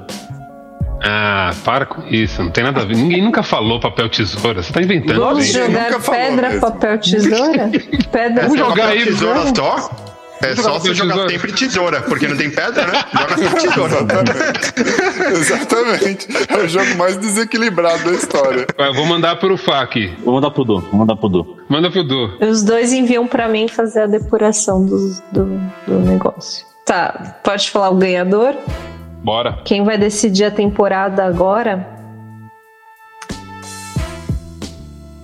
[1.08, 2.96] Ah, para com isso, não tem nada a ver.
[2.96, 4.64] Ninguém nunca falou papel tesoura.
[4.64, 5.20] Você tá inventando.
[5.20, 5.54] Vamos gente.
[5.68, 7.72] jogar nunca pedra, papel, tesoura?
[8.12, 9.58] Pedra, Vamos jogar aí, tesoura vamos.
[9.58, 9.90] só?
[10.42, 11.30] É só você jogar tesoura.
[11.32, 13.04] sempre tesoura, porque não tem pedra, né?
[13.14, 13.96] Joga sempre tesoura.
[15.32, 16.28] Exatamente.
[16.50, 18.68] É o jogo mais desequilibrado da história.
[18.78, 20.14] Eu vou mandar pro Fá aqui.
[20.24, 21.58] Vou mandar pro Du, vou mandar pro Du.
[21.70, 22.38] Manda pro Du.
[22.42, 25.46] Os dois enviam pra mim fazer a depuração dos- do,
[25.88, 26.66] do negócio.
[26.86, 28.56] Tá, pode falar o ganhador?
[29.26, 29.58] Bora.
[29.66, 31.84] Quem vai decidir a temporada agora?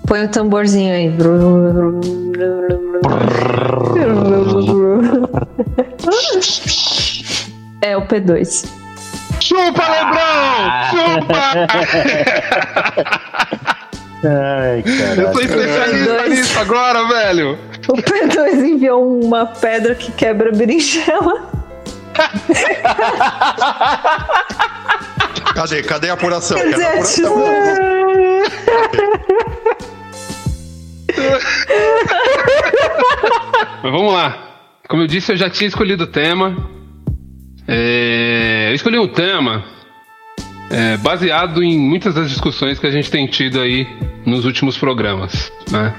[0.08, 1.14] Põe o tamborzinho aí.
[7.82, 8.66] É o P2.
[9.39, 10.62] Chupa, Lebrão!
[10.89, 11.68] Chupa!
[14.24, 15.34] Ai, Eu cara.
[15.34, 17.58] sou especialista nisso agora, velho.
[17.88, 21.61] O P2 enviou uma pedra que quebra berinjela.
[25.55, 25.84] Cadê?
[25.84, 26.57] Cadê a apuração?
[26.57, 27.36] Quero a apuração.
[33.84, 34.47] Mas vamos lá.
[34.88, 36.55] Como eu disse, eu já tinha escolhido o tema.
[37.68, 39.64] É, Eu escolhi um tema
[40.70, 43.88] é, baseado em muitas das discussões que a gente tem tido aí
[44.26, 45.93] nos últimos programas, né?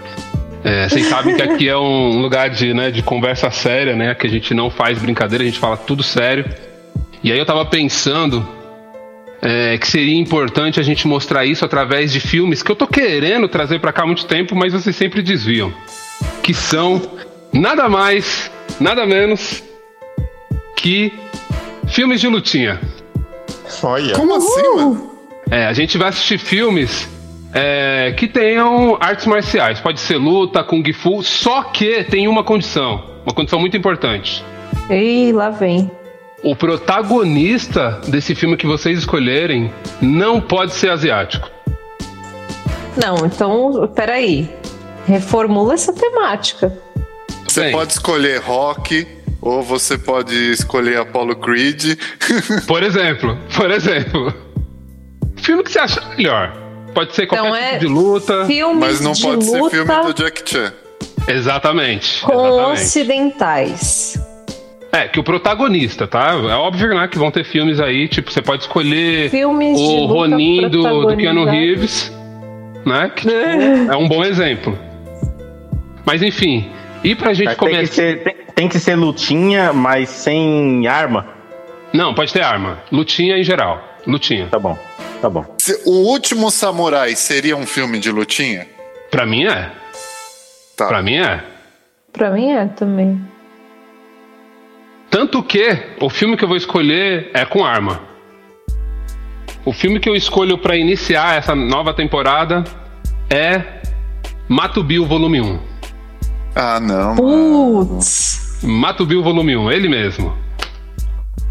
[0.64, 4.14] É, vocês sabem que aqui é um lugar de, né, de conversa séria, né?
[4.14, 6.44] Que a gente não faz brincadeira, a gente fala tudo sério.
[7.22, 8.46] E aí eu tava pensando
[9.40, 13.48] é, que seria importante a gente mostrar isso através de filmes que eu tô querendo
[13.48, 15.72] trazer pra cá há muito tempo, mas vocês sempre desviam.
[16.42, 17.02] Que são
[17.52, 19.62] nada mais, nada menos
[20.76, 21.12] que
[21.88, 22.80] filmes de lutinha.
[23.82, 24.14] Olha.
[24.14, 25.10] Como assim, mano?
[25.50, 27.08] É, a gente vai assistir filmes
[27.52, 29.80] é, que tenham artes marciais.
[29.80, 33.04] Pode ser luta, kung fu, só que tem uma condição.
[33.24, 34.44] Uma condição muito importante.
[34.90, 35.90] Ih, lá vem.
[36.42, 41.48] O protagonista desse filme que vocês escolherem não pode ser asiático.
[42.96, 44.50] Não, então, peraí.
[45.06, 46.76] Reformula essa temática.
[47.46, 47.72] Você Bem.
[47.72, 49.06] pode escolher rock,
[49.40, 51.98] ou você pode escolher Apollo Creed.
[52.66, 54.32] Por exemplo, por exemplo.
[55.36, 56.61] Filme que você acha melhor.
[56.94, 58.46] Pode ser qualquer Então tipo é de luta.
[58.78, 60.72] Mas não de pode ser filme do Jack Chan.
[61.26, 62.20] Exatamente.
[62.22, 62.80] com exatamente.
[62.80, 64.32] ocidentais.
[64.92, 66.32] É, que o protagonista, tá?
[66.32, 70.68] É óbvio, né, que vão ter filmes aí, tipo, você pode escolher Filmes o Ronin
[70.68, 71.46] do, do Keanu.
[71.46, 72.12] Reeves,
[72.84, 73.10] né?
[73.14, 74.78] Que tipo, é um bom exemplo.
[76.04, 76.70] Mas enfim,
[77.02, 78.02] e pra gente começar.
[78.02, 81.26] tem, tem que ser lutinha, mas sem arma.
[81.90, 82.78] Não, pode ter arma.
[82.90, 83.91] Lutinha em geral.
[84.06, 84.48] Lutinha.
[84.48, 84.76] Tá bom,
[85.20, 85.44] tá bom.
[85.58, 88.66] Se- O Último Samurai seria um filme de lutinha?
[89.10, 89.70] Pra mim é.
[90.76, 90.86] Tá.
[90.86, 91.42] Pra mim é.
[92.12, 93.20] Pra mim é também.
[95.10, 98.00] Tanto que o filme que eu vou escolher é com arma.
[99.64, 102.64] O filme que eu escolho pra iniciar essa nova temporada
[103.30, 103.62] é
[104.48, 105.60] Mato Bill Volume 1.
[106.56, 107.14] Ah, não.
[107.16, 108.58] Putz.
[108.62, 110.36] Mato Bill Volume 1, ele mesmo.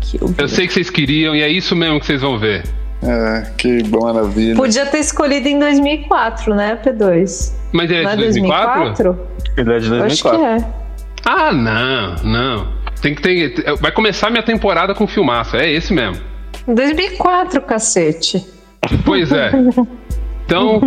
[0.02, 2.64] Que Eu sei que vocês queriam e é isso mesmo que vocês vão ver.
[3.04, 4.56] É, que maravilha.
[4.56, 7.54] Podia ter escolhido em 2004, né, P2?
[7.72, 8.84] Mas é Não é de 2004?
[8.84, 9.28] 2004?
[9.58, 10.46] Ele é de Eu acho que 2004.
[10.46, 10.74] é.
[11.26, 12.68] Ah, não, não.
[13.02, 13.76] Tem que ter.
[13.80, 16.22] Vai começar minha temporada com filmaço, é esse mesmo.
[16.68, 18.46] 2004, cacete.
[19.06, 19.52] Pois é.
[20.44, 20.82] Então,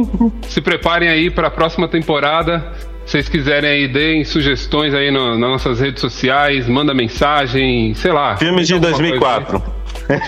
[0.46, 2.70] se preparem aí para a próxima temporada.
[3.06, 8.12] Se vocês quiserem aí, deem sugestões aí no- nas nossas redes sociais, manda mensagem, sei
[8.12, 8.36] lá.
[8.36, 9.60] Filmes de Alguma 2004.
[9.60, 9.74] coisa
[10.08, 10.20] aí.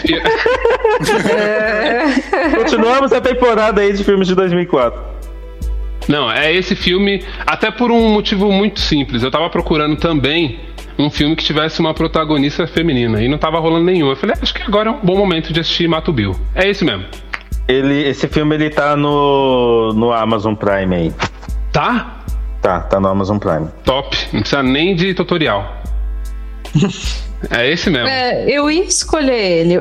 [2.57, 5.01] Continuamos a temporada aí de filmes de 2004.
[6.09, 9.23] Não, é esse filme, até por um motivo muito simples.
[9.23, 10.61] Eu tava procurando também
[10.99, 14.09] um filme que tivesse uma protagonista feminina e não tava rolando nenhum.
[14.11, 16.37] Eu falei, "Ah, acho que agora é um bom momento de assistir Mato Bill.
[16.55, 17.05] É esse mesmo.
[17.69, 21.13] Ele, esse filme ele tá no, no Amazon Prime aí.
[21.73, 22.16] Tá?
[22.67, 23.69] Tá, tá no Amazon Prime.
[23.85, 24.17] Top.
[24.33, 25.65] Não precisa nem de tutorial.
[27.51, 28.09] é esse mesmo.
[28.09, 29.81] É, eu ia escolher ele.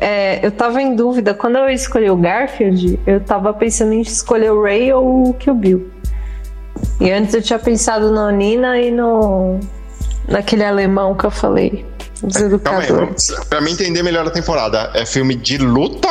[0.00, 1.34] É, eu tava em dúvida.
[1.34, 5.54] Quando eu escolhi o Garfield, eu tava pensando em escolher o Ray ou o Kill
[5.54, 5.90] Bill.
[7.00, 9.58] E antes eu tinha pensado no Nina e no.
[10.28, 11.84] naquele alemão que eu falei.
[12.22, 13.26] Os Calma aí, educadores.
[13.28, 16.08] vamos, pra mim entender melhor a temporada, é filme de luta,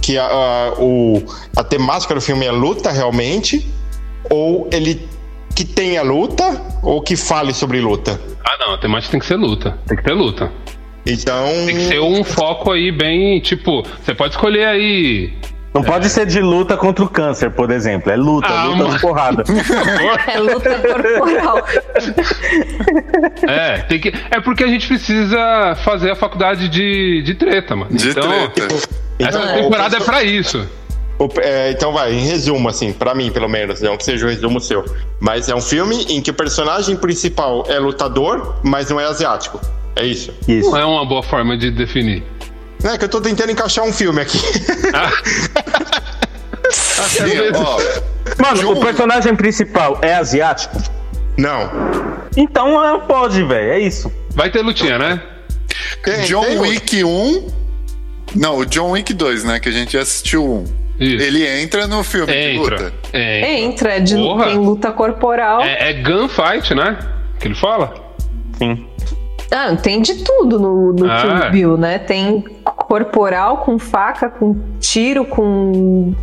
[0.00, 1.20] que a, a- o,
[1.56, 3.68] a temática do filme é luta realmente,
[4.30, 5.08] ou ele
[5.54, 8.20] que tenha luta, ou que fale sobre luta.
[8.44, 9.78] Ah, não, a temática tem que ser luta.
[9.86, 10.50] Tem que ter luta.
[11.06, 11.46] Então.
[11.66, 15.32] Tem que ser um foco aí bem, tipo, você pode escolher aí
[15.74, 18.10] Não pode ser de luta contra o câncer, por exemplo.
[18.10, 19.44] É luta, Ah, luta de porrada.
[20.32, 21.58] É luta corporal.
[23.48, 27.90] É, tem que, é porque a gente precisa fazer a faculdade de, de treta, mano.
[27.94, 28.74] De então, treta.
[28.74, 30.66] essa Então, temporada é pra isso.
[31.40, 34.60] É, então vai, em resumo, assim, pra mim, pelo menos, não que seja o resumo
[34.60, 34.84] seu.
[35.20, 39.60] Mas é um filme em que o personagem principal é lutador, mas não é asiático.
[39.96, 40.32] É isso.
[40.48, 40.70] Isso.
[40.70, 42.24] Não é uma boa forma de definir.
[42.82, 44.38] É que eu tô tentando encaixar um filme aqui.
[46.98, 47.22] Assim,
[47.54, 47.78] ó,
[48.42, 50.76] Mano, o personagem principal é asiático?
[51.36, 51.70] não.
[52.36, 53.70] Então é, pode, velho.
[53.72, 54.10] É isso.
[54.30, 55.22] Vai ter lutinha, né?
[56.02, 57.46] Tem- John tem- Wick 1.
[58.34, 59.60] Não, o John Wick 2, né?
[59.60, 60.64] Que a gente já assistiu um.
[60.98, 61.24] Isso.
[61.24, 62.76] Ele entra no filme de Entra.
[62.76, 62.92] luta.
[63.12, 63.48] Entra.
[63.50, 64.44] Entra, é de, Porra.
[64.46, 65.60] tem luta corporal.
[65.62, 66.98] É, é gunfight, né?
[67.40, 67.94] Que ele fala?
[68.58, 68.86] Sim.
[69.50, 71.20] Ah, tem de tudo no, no Ah.
[71.20, 71.98] Kill Bill, né?
[71.98, 76.14] Tem corporal com faca, com tiro, com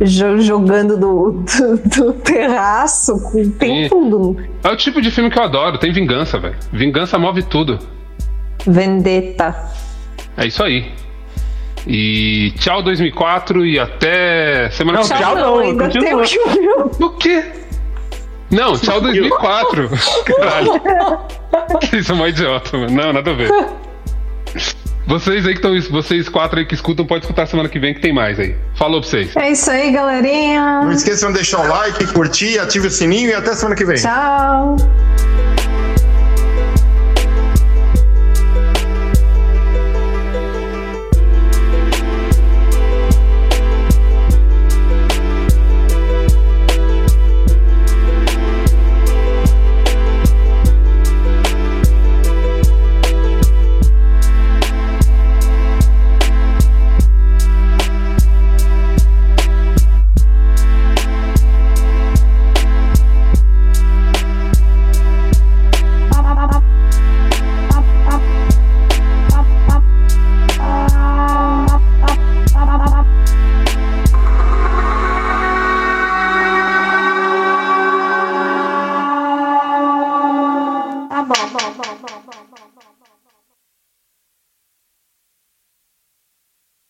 [0.00, 3.88] jo- jogando do, do, do terraço, com, tem Sim.
[3.88, 4.36] tudo.
[4.62, 5.78] É o tipo de filme que eu adoro.
[5.78, 6.56] Tem vingança, velho.
[6.72, 7.78] Vingança move tudo.
[8.66, 9.54] Vendetta.
[10.36, 10.92] É isso aí.
[11.86, 15.18] E tchau 2004 e até semana que vem.
[15.18, 15.36] tchau.
[15.36, 16.04] não, ainda continua.
[16.06, 17.06] tem o Kill Bill.
[17.06, 17.44] O quê?
[18.50, 19.90] Não, tchau 2004.
[20.24, 20.80] Caralho.
[21.80, 22.90] Que isso é uma idiota, mano.
[22.90, 23.50] Não, nada a ver.
[25.06, 25.90] Vocês aí que estão.
[25.90, 28.54] Vocês quatro aí que escutam, pode escutar semana que vem que tem mais aí.
[28.74, 29.34] Falou pra vocês.
[29.36, 30.82] É isso aí, galerinha.
[30.82, 33.96] Não esqueçam de deixar o like, curtir, ative o sininho e até semana que vem.
[33.96, 34.76] Tchau.